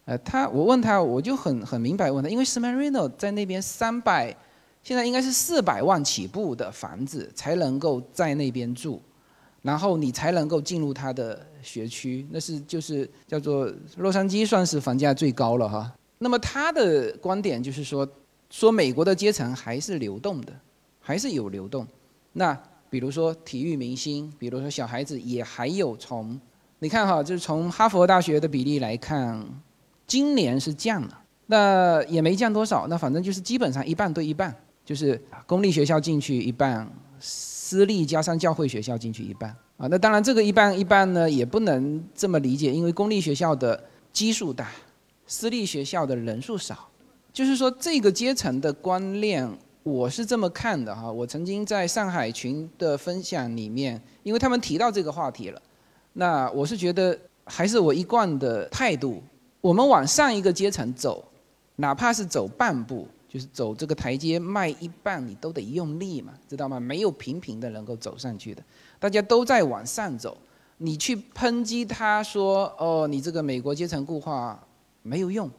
[0.04, 4.36] 呃，他，我问他，我就很很明白问他，因为 Samarino 在那边三百。
[4.82, 9.02] 现在应该是四百万起步的房子才能够在那边住，
[9.60, 15.92] 然后你才能够进入他的学区，那是就是叫做洛杉矶算是房价最高了哈。
[16.18, 18.08] 那么他的观点就是说，
[18.56, 20.52] 说美国的阶层还是流动的，
[20.98, 21.86] 还是有流动。
[22.32, 26.40] 那比如说体育明星，比如说小孩子也还有从，
[26.78, 29.46] 你看哈，就是从哈佛大学的比例来看，
[30.06, 34.56] 今年是降了，那也没降多少，那反正就是基本上一半对一半。
[34.86, 36.90] 就是公立学校进去一半，
[37.20, 39.86] 私立加上教会学校进去一半啊。
[39.90, 43.84] 那当然这个一半一半呢，也不能这么理解，因为公立学校的
[44.14, 44.70] 基数大，
[45.26, 46.88] 私立学校的人数少。
[47.36, 49.46] 就是说这个阶层的观念，
[49.82, 51.12] 我是这么看的哈。
[51.12, 55.60] 我曾经在上海群的分享里面，因为他们提到这个话题了，
[56.14, 59.22] 那我是觉得还是我一贯的态度，
[59.60, 61.22] 我们往上一个阶层走，
[61.76, 63.06] 哪怕是走半步。
[63.28, 66.80] 就是走这个台阶迈一半，你都得用力嘛，知道吗？
[66.80, 68.62] 没有平平的能够走上去的，
[68.98, 70.38] 大家都在往上走。
[70.78, 74.58] 你去抨击他说，哦，你这个美国阶层固化
[75.02, 75.50] 没有用，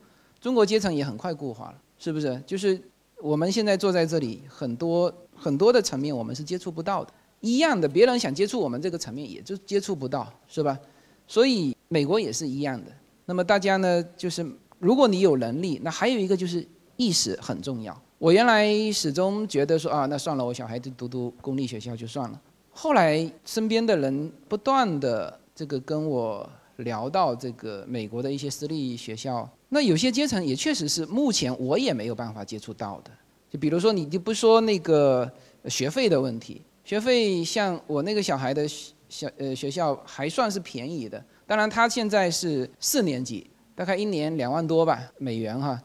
[0.47, 2.41] 中国阶层也很快固化了，是不是？
[2.47, 2.81] 就是
[3.21, 10.79] 我们现在坐在这里，很多很多的层面我们是接触不到的，一样的，别人想接触我们这个层面也就接触不到，是吧？
[11.27, 12.91] 所以美国也是一样的。
[13.25, 16.65] 那么大家呢，就是如果你有能力，那还有一个就是。
[16.99, 17.95] 意识很重要。
[18.17, 22.41] 我原来始终觉得说啊，那算了，我小孩子读读公立学校就算了。
[22.71, 33.11] 后来身边的人不断的这个跟我聊到这个美国的一些私立学校，那有些阶层也确实是目前我也没有办法接触到的。
[33.49, 35.29] 就比如说，你就不说那个
[35.69, 38.67] 学费的问题，学费像我那个小孩的
[39.09, 41.23] 小呃学校还算是便宜的。
[41.45, 45.81] 当然，他现在是四年级，大概一年两万多吧美元哈。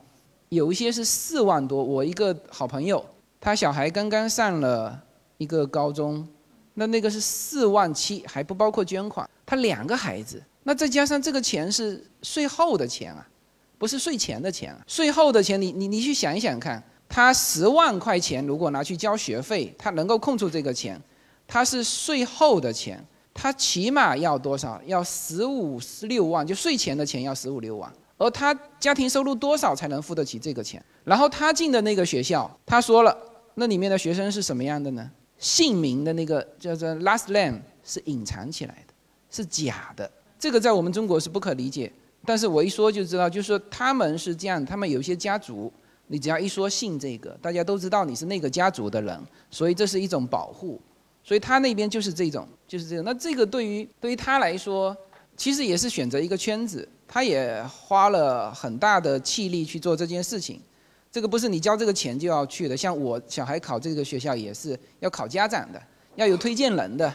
[0.49, 3.05] 有一些是四万多，我一个好朋友，
[3.41, 5.01] 他小孩刚刚上了
[5.39, 6.27] 一个高中，
[6.75, 9.29] 那那个是四万七，还不包括捐款。
[9.47, 13.27] 他两个孩子，那再加上这个钱是税后的钱啊，
[13.83, 14.73] 不是税前的钱。
[14.87, 20.97] 税后的钱，你你你去想一想看，他十万块钱如果拿去交学费，他能够空出这个钱，
[21.49, 23.05] 他是税后的钱，
[23.35, 24.81] 他起码要多少？
[24.87, 27.93] 要十五十六万，就税前的钱要十五六万。
[28.19, 30.81] 而他家庭收入多少才能付得起这个钱？
[31.03, 33.19] 然后他进的那个学校，他说了，
[33.55, 35.11] 那里面的学生是什么样的呢？
[35.39, 38.95] 姓名的那个叫做 last name 是隐藏起来的，
[39.29, 40.09] 是假的。
[40.39, 41.93] 这个在我们中国是不可理解。
[42.25, 45.73] 但是我一说就知道，就是说他们是这样，他们有一些家族，
[46.07, 49.19] 你只要一说姓这个，大家都知道你是那个家族的人，
[49.51, 50.81] 所以这是一种保护。
[51.25, 53.05] 所以他那边就是这种，就是这种。
[53.05, 54.97] 那这个对于对于他来说，
[55.37, 56.89] 其实也是选择一个圈子。
[57.07, 60.59] 他也花了很大的气力去做这件事情，
[61.11, 62.75] 这个不是你交这个钱就要去的。
[62.75, 65.83] 像我小孩考这个学校也是要考家长的，
[66.15, 67.15] 要有推荐人的，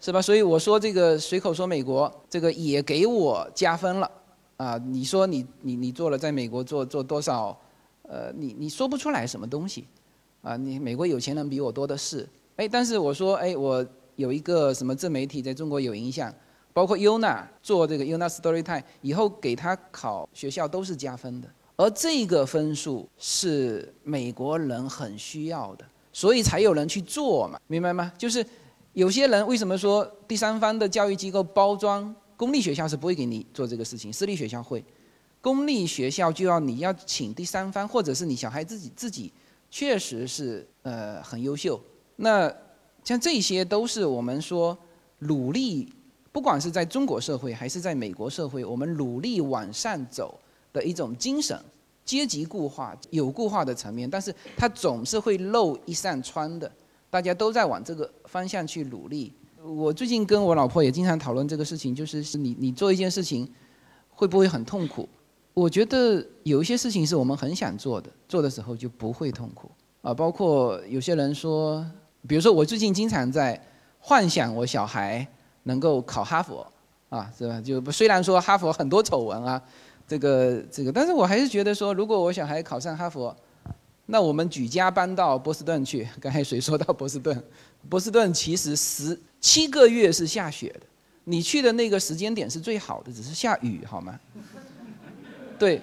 [0.00, 0.22] 是吧？
[0.22, 4.10] 所以我说这个随口说美国，这个也给我加分了，
[4.64, 7.58] 啊，你说你你你做了在美国做做多少，
[8.02, 9.86] 呃，你你说不出来什么东西，
[10.40, 13.86] 啊，你美国有钱人比我多的是，哎，但是我说哎，我
[14.16, 16.32] 有一个什么自媒体在中国有影响。
[16.72, 28.12] 包括 UNA 做这个 UNA Storytime 以后给他考学校都是加分的，而这个分数是美国人很需要的，所以才有人去做嘛，明白吗？
[28.18, 28.44] 就是
[28.92, 34.84] 有些人为什么说第三方的教育机构包装公立学校是不会给你做这个事情，私立学校会，
[35.40, 39.32] 公立学校就要你要请第三方，或者是你小孩自己自己
[39.70, 41.80] 确实是呃很优秀，
[42.16, 42.52] 那
[43.02, 44.76] 像这些都是我们说
[45.18, 45.92] 努力。
[46.32, 50.36] 不管是在中国社会还是在美国社会，我们努力往上走
[50.72, 51.56] 的一种精神，
[52.04, 56.68] 阶级固化有固化的层面，但是它总是会漏一扇窗的，
[57.08, 59.32] 大家都在往这个方向去努力。
[59.64, 63.50] 我最近跟我老婆也经常讨论这个事情，就是是你你做一件事情，
[64.10, 65.08] 会不会很痛苦？
[65.54, 69.70] 我觉得有一些事情是我们很想做的，做的时候就不会痛苦
[70.02, 70.12] 啊。
[70.12, 71.82] 包括有些人说，
[72.28, 73.58] 比如说我最近经常在
[74.00, 75.26] 幻想我小孩
[75.62, 76.66] 能够考哈佛
[77.08, 77.58] 啊，是吧？
[77.58, 79.62] 就虽然说哈佛很多丑闻啊，
[80.06, 83.34] 这个这个，但是我还是觉得说，如果我小孩考上哈佛，
[84.06, 86.06] 那我们举家搬到波士顿去。
[86.20, 87.42] 刚才谁说到波士顿？
[87.88, 90.86] 波士顿其实十七个月是下雪的，
[91.24, 94.18] 你去的那个时间点是最好的，只是下雨，好吗？
[95.58, 95.80] 对，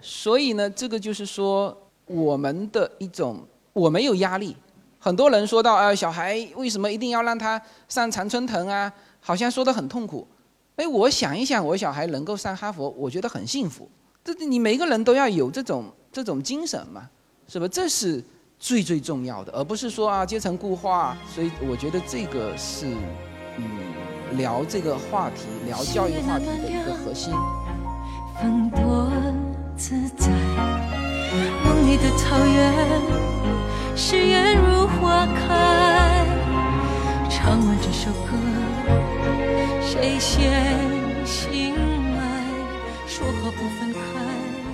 [0.00, 4.56] 所以呢，这个就是说我们的一种，我没有压力。
[4.98, 8.92] 很多人说到啊，小孩为什么一定要让他上常春藤啊？
[9.20, 10.26] 好像说的很痛苦。
[10.76, 13.88] 哎，我想一想，我小孩能够上哈佛，我觉得很幸福。
[14.22, 17.08] 这你每个人都要有这种这种精神嘛，
[17.50, 17.66] 是吧？
[17.66, 18.22] 这是
[18.60, 21.16] 最最重要的，而不是说啊阶层固化。
[21.34, 22.86] 所以我觉得这个是
[23.56, 23.66] 嗯
[24.38, 27.34] 聊这个话题，聊教育话题的一个核心。
[28.40, 29.10] 风多
[29.76, 30.28] 自在，
[31.64, 32.72] 梦里的草原，
[33.96, 36.24] 誓言如花开。
[37.28, 38.30] 唱完这首歌，
[39.82, 41.89] 谁先醒来？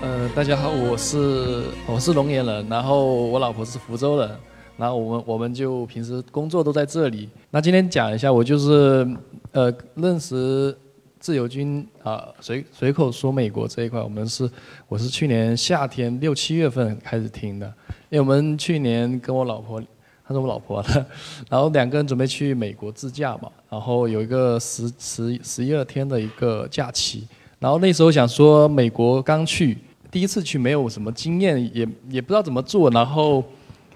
[0.06, 4.30] 呃，大家好，我是我是龙岩人，然后我老婆是福州人，
[4.76, 7.28] 然后我们我们就平时工作都在这里。
[7.50, 9.04] 那今天讲一下，我就是
[9.50, 10.76] 呃认识。
[11.18, 14.48] 自由军啊，随随口说美国这一块，我们是
[14.86, 17.66] 我是去年夏天六七月份开始听的，
[18.10, 19.82] 因为我们去年跟我老婆，
[20.24, 21.04] 她是我老婆的，
[21.50, 27.26] 然后两个人准备去美国自驾嘛，然后有一个十十十一二天的一个假期，
[27.58, 29.76] 然后那时候想说美国刚去，
[30.10, 33.42] 第一次去没有什么经验，也也不知道怎么做，然后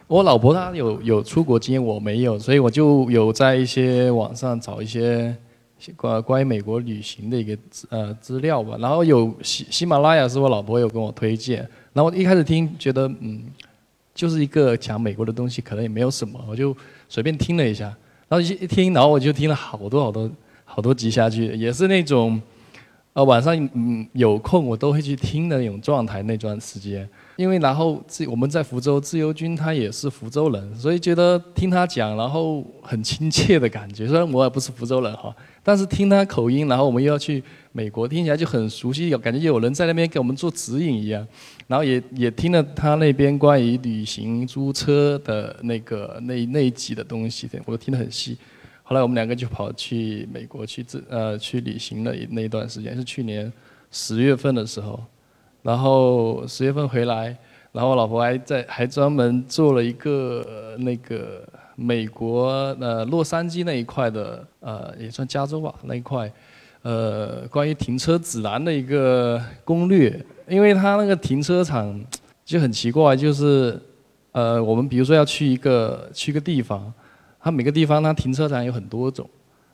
[0.07, 5.37] 我老婆她有有出国经验，我没有，所以我就有在一些网上找一些。
[5.97, 7.57] 关关于美国旅行的一个
[7.89, 13.45] 呃资料吧，然后有喜喜马拉雅是我老婆有跟我推荐，然后一开始听觉得嗯，
[14.15, 16.77] 就是一个讲美国的东西，可能也没有什么，我就
[17.09, 17.85] 随便听了一下，
[18.29, 20.31] 然后一一听，然后我就听了好多好多
[20.67, 22.39] 好多集下去，也是那种，
[23.13, 27.09] 呃晚上嗯有空我都会去听的那种状态那段时间。
[27.37, 34.07] 因为然后自我们在福州，自由军他也是福州人，所以觉得听他讲，然后很亲切的感觉。
[34.07, 37.43] 虽然我也不是福州人哈，但是听他口音，然后我们又要去
[37.73, 41.27] 美国，听起来就很熟悉，有感觉有人在那边给我们做指引一样。
[41.67, 48.37] 然后也也听了他那边关于旅行租车的那个那那一集的东西，我都听得很细。
[48.91, 53.51] 后来我们两个就跑去美国去自呃去旅行了那一段时间，是去年
[53.93, 55.01] 十月份的时候。
[55.63, 57.27] 然后十月份回来，
[57.71, 62.49] 然后我老婆还在还专门做了一个那个美国
[62.81, 66.33] 呃洛杉矶那一块的呃也算加州吧那一块，
[66.83, 72.05] 呃关于停车指南的一个攻略，因为他那个停车场
[72.45, 73.81] 就很奇怪，就是
[74.33, 76.93] 呃我们比如说要去一个去一个地方，
[77.41, 79.29] 它每个地方它停车场有很多种，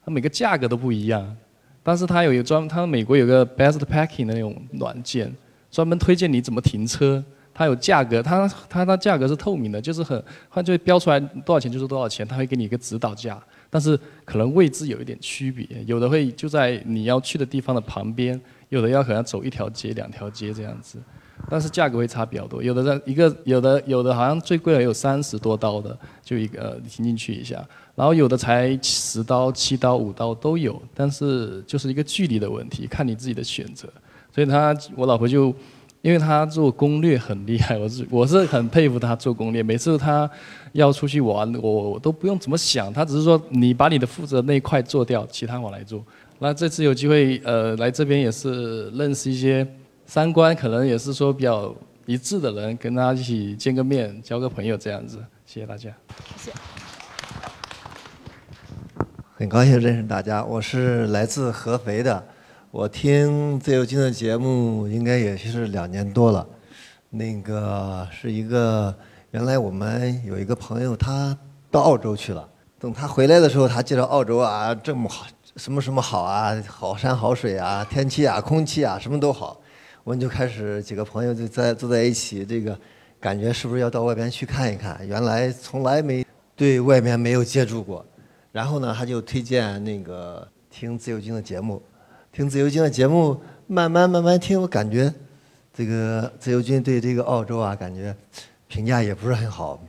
[0.05, 1.37] 它每个价格都不一样，
[1.83, 5.35] 但是它有一个专，它美国有个 Best Parking 的那种软件。
[5.69, 13.39] 专门推荐你怎么停车，它有价格，它它它价格是透明的，就是很它就标出来多少钱就是多少钱，它会给你一个指导价，
[13.69, 18.41] 但是可能位置有一点区别，有的会就在你要去的地方的旁边，
[18.71, 20.99] 有的要可能走一条街两条街这样子，
[21.49, 27.65] 但是价格会差比较多，有的在一个有的有的好像最贵的有三十多刀的，就一个停进去一下，
[27.95, 33.89] 然后有的才十刀七刀五刀都有，但是就是一个距离的问题，看你自己的选择。
[34.35, 35.55] 所以他，我老婆就，
[36.03, 39.63] 因为他做攻略很厉害， 我是我是很佩服他做攻略。
[39.63, 40.29] 每次他
[40.73, 46.05] 要出去玩，我我都不用怎么想，他只是说你把你的负责那一块做掉，其他我来做。
[46.39, 49.67] 那这次有机会呃来这边也是认识一些
[50.07, 55.19] 三观可能也是说比较一致的人，跟他一起见个面，交个朋友这样子。
[55.45, 55.91] 谢谢大家。
[56.37, 56.57] 谢谢。
[59.35, 62.25] 很高兴认识大家，我是来自合肥的。
[62.71, 66.47] 我听自由军的节目应该也是两年多了，
[67.11, 68.95] 那个是一个
[69.33, 71.37] 原来我们有一个朋友他
[71.71, 72.49] 到澳洲去了，
[72.79, 75.27] 等他回来的时候，他介绍澳洲啊这么好，
[75.57, 79.61] 什么什么好啊，好山好水啊，天气啊，空气啊，什么都好，
[80.07, 82.79] 我们就开始几个朋友就在坐在一起，这个
[83.19, 84.97] 感觉是不是要到外边去看一看？
[85.05, 88.07] 原来从来没对外面没有接触过，
[88.53, 91.83] 然后呢，他就推荐那个听自由军的节目。
[92.33, 93.37] 听自由军的节目，
[93.67, 95.13] 慢慢慢慢听，我感觉
[95.75, 98.15] 这个自由军对这个澳洲啊，感觉
[98.69, 99.83] 评价也不是很好。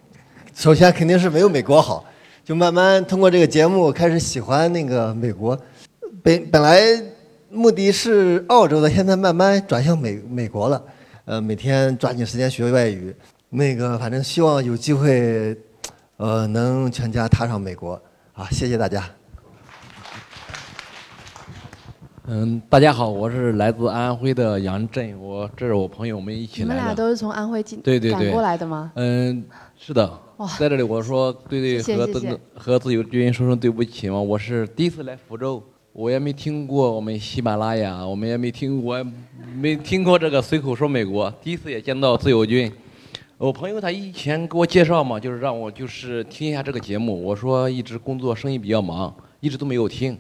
[0.56, 2.04] 首先肯定是没有美国好，
[2.44, 5.56] 就慢慢通过这个节目开始喜欢那个美国。
[6.24, 6.82] 本本来
[7.50, 10.84] 目的是澳洲的，现在慢慢转向美美国了。
[11.26, 13.16] 呃，每天抓紧时间学外语。
[13.50, 15.58] 那个反正希望有机会，
[16.18, 17.94] 呃，能全家踏上美国。
[18.34, 19.04] 啊，谢谢大家。
[22.30, 26.90] 嗯，大家好，我是来自安徽的杨震，我这是我朋友我们一起你们来的。
[26.90, 28.92] 俩都是从安徽进对对对赶过来的吗？
[28.96, 29.46] 嗯，
[29.78, 30.48] 是的哇。
[30.60, 35.64] 在这里我说对对和谢谢谢谢自和自由军说声对不起嘛，我是第一次来福州，
[35.98, 39.04] 我也没听过我们喜马拉雅，我们也没听我
[39.56, 42.72] 没听过这个随口说美国，第一次也见到自由军。
[43.40, 47.20] 我朋友他以前给我介绍嘛，就是让我就是听一下这个节目。
[47.26, 50.16] 我说一直工作生意比较忙，一直都没有听。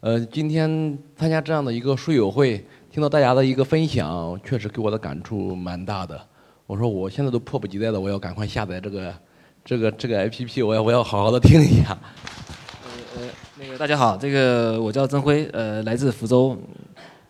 [0.00, 6.18] 呃，今天参加这样的一个书友会，听到大家的一个分享，确实给我的感触蛮大的。
[6.66, 9.14] 我说我现在都迫不及待的，我要赶快下载这个
[9.62, 11.98] 这个这个 APP，我要我要好好的听一下。
[13.58, 16.56] 那个大家好，这个我叫曾辉，呃，来自福州。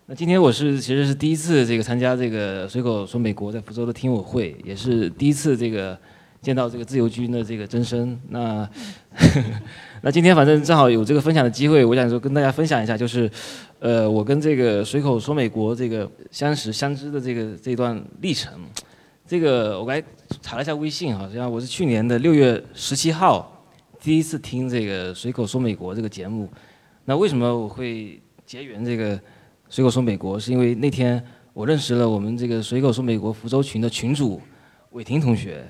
[0.07, 5.99] 那今天我是其实是第一次这个参加这个随口说美国在福州的听友会，也是第一次这个
[6.41, 8.19] 见到这个自由军的这个真身。
[8.29, 8.69] 那
[10.03, 13.31] 那今天反正正好有这个分享的机会，我想说跟大家分享一下，就是
[13.79, 18.53] 呃我跟这个随口说美国这个相识相知的这个这段历程。
[19.27, 20.03] 这个我来
[20.43, 23.52] 查了一下微信，好像我是去年的六月十七号
[24.03, 26.49] 第一次听这个随口说美国这个节目。
[27.05, 29.19] 那为什么我会结缘这个
[29.69, 30.41] 随口说美国？
[30.41, 34.43] 是因为那天我认识了我们这个随口说美国福州群的群主
[34.91, 35.65] 伟霆同学，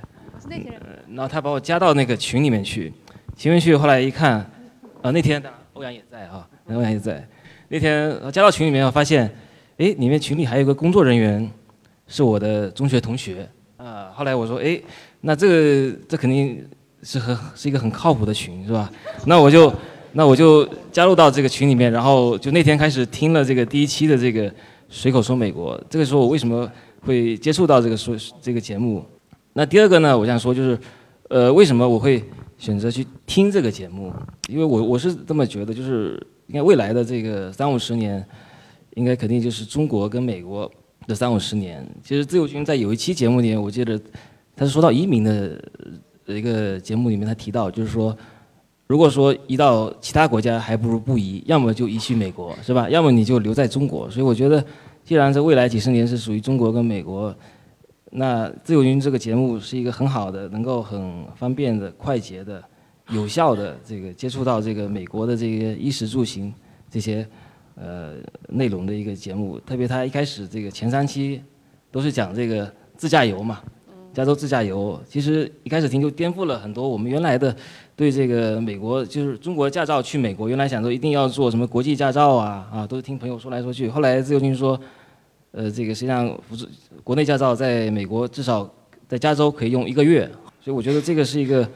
[0.48, 2.90] 那些人呃然后他把我加到那个群里面去，
[3.36, 4.38] 群里面去，后来一看，
[5.02, 5.42] 啊、那天
[5.74, 7.28] 欧阳也在啊，欧阳也在。
[7.68, 9.30] 那天呃加到群里面，我发现，
[9.76, 11.50] 哎，里面群里还有个工作人员，
[12.06, 14.80] 是我的中学同学啊、后来我说，哎，
[15.20, 16.66] 那这个这肯定
[17.02, 18.90] 是很是一个很靠谱的群，是吧？
[19.26, 19.72] 那我就
[20.12, 24.52] 那我就加入到这个群里面，然后就那天开始听了这个第一期的这个
[24.88, 25.80] 随口说美国。
[25.90, 29.04] 这个时候我为什么会接触到这个说这个节目？
[29.54, 30.78] 那第二个呢，我想说就是，
[31.28, 32.22] 呃，为什么我会
[32.56, 34.12] 选择去听这个节目？
[34.48, 38.24] 因为我我是这么觉得，就是应该未来的这个三五十年，
[38.94, 40.70] 应该肯定就是中国跟美国
[41.06, 41.86] 的三五十年。
[42.02, 44.00] 其实自由军在有一期节目里面，我记得
[44.54, 45.62] 他是说到移民的
[46.26, 48.16] 一个节目里面，他提到就是说，
[48.86, 52.88] 如果说移到其他国家，还不如不移，要么就移去美国，是吧？
[52.90, 54.08] 要么你就留在中国。
[54.10, 54.64] 所以我觉得，
[55.04, 57.34] 既然这未来几十年是属于中国跟美国，
[58.10, 62.62] 那自由军这个节目是一个很好的，能够很方便的、快捷的、
[63.10, 66.52] 有效的这个接触到这个美国的这个衣食住行
[66.90, 67.26] 这些
[67.74, 68.16] 呃
[68.48, 69.58] 内容的一个节目。
[69.60, 71.42] 特别他一开始这个前三期
[71.90, 73.62] 都是讲这个自驾游嘛，
[74.12, 75.00] 加州自驾游。
[75.08, 77.54] 其实一开始听就颠覆了很多我们原来的
[77.96, 83.88] 对这个美国就是中国驾照去美国，原来想说一定要做什么国际驾照啊啊，都是听朋友说来说去。
[83.88, 84.78] 后来自由军说。
[85.54, 86.66] 呃，这个实际上不是
[87.04, 88.66] 国内驾照在美国至少
[89.06, 90.26] 在加州可以用一个月，
[90.62, 91.68] 所以我觉得这个是一个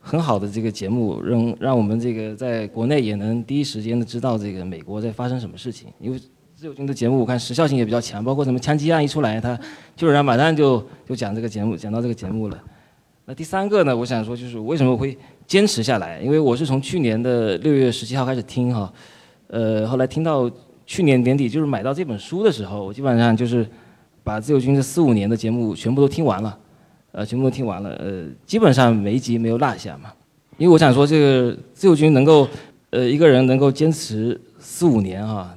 [0.00, 5.90] 很好的这个节目，让让我们这个在国内也能第一时间的知道这个美国在发生什么事情。
[6.00, 6.18] 因为
[6.58, 9.56] 自由军的节目我看时效性也比较强，包括什么枪击案一出来，他
[9.94, 12.60] 基本上马上就就讲这个节目，讲到这个节目了。
[13.26, 15.16] 那第三个呢，我想说就是为什么会
[15.46, 16.20] 坚持下来？
[16.20, 18.92] 因为我是从去年的六月十七号开始听哈，
[19.46, 20.50] 呃，后来听到。
[20.84, 23.64] 去年年底就是买到这本书的时候，我基本上就是
[24.24, 26.58] 把自由军这四五年的节目全部都听完了，
[27.12, 30.10] 呃，全部都听完了，呃，基本上每一集没有落下嘛。
[30.56, 32.48] 因为我想说，这个自由军能够，
[32.88, 35.54] 呃，一个人能够坚持四五年啊，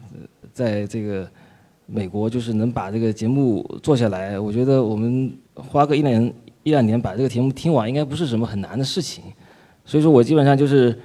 [0.61, 1.27] 在这个
[1.85, 6.33] 美国就是能把这个节目做下来，我觉得我们花个一两
[6.63, 9.23] 一两年把这个节目听完，应该不是什么很难的事情。
[9.85, 10.97] 所以说我基本上就是。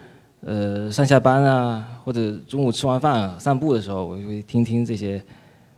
[0.42, 5.20] 呃，上下班啊，或者中午吃完饭、散步的时候，我就会听听这些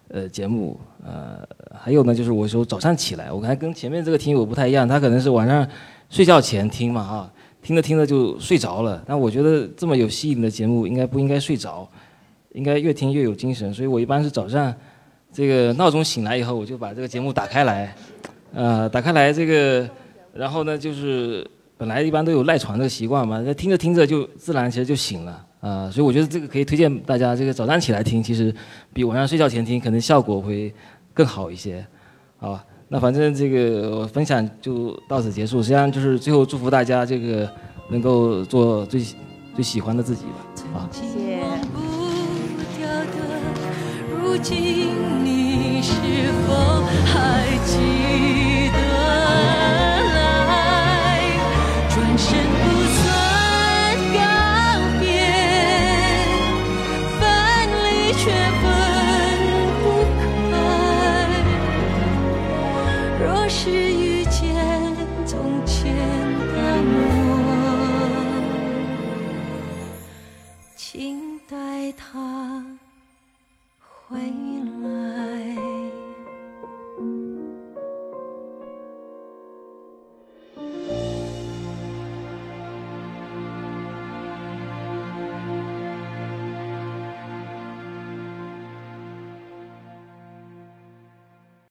[0.08, 0.78] 呃节目。
[1.02, 1.38] 呃，
[1.72, 5.66] 还有呢，就是我说早上起来，我看跟前面这个听友不太一样，他可能是晚上
[6.10, 7.32] 睡觉前听嘛，哈，
[7.62, 9.02] 听着听着就睡着了。
[9.06, 11.88] 但我觉得这么有吸引的节目，应该不应该睡着，
[12.58, 13.72] 应该越听越有精神。
[13.72, 14.74] 所以我一般是早上
[15.32, 17.94] 这个闹钟醒来以后，我就把这个节目打开来，
[18.52, 19.88] 呃，打开来这个，
[20.32, 21.46] 然后呢就是。
[21.78, 25.30] 本来一般都有赖床的习惯嘛，那听着听着就自然其实就醒了
[25.60, 28.52] 啊、呃，所以我觉得这个可以推荐大家，这个早上起来听，其实
[28.92, 30.74] 比晚上睡觉前听可能效果会
[31.14, 31.86] 更好一些，
[32.38, 32.58] 好？
[32.88, 37.48] 那反正这个我分享就到此结束，实际上就是最后祝福大家这个
[37.88, 39.00] 能够做最
[39.54, 40.24] 最喜欢的自己
[40.74, 40.90] 吧，啊。
[40.90, 41.87] 谢谢。
[44.30, 44.54] 如今
[45.24, 45.90] 你是
[46.46, 48.78] 否还记得？
[51.88, 52.28] 转身
[74.10, 74.47] 回忆。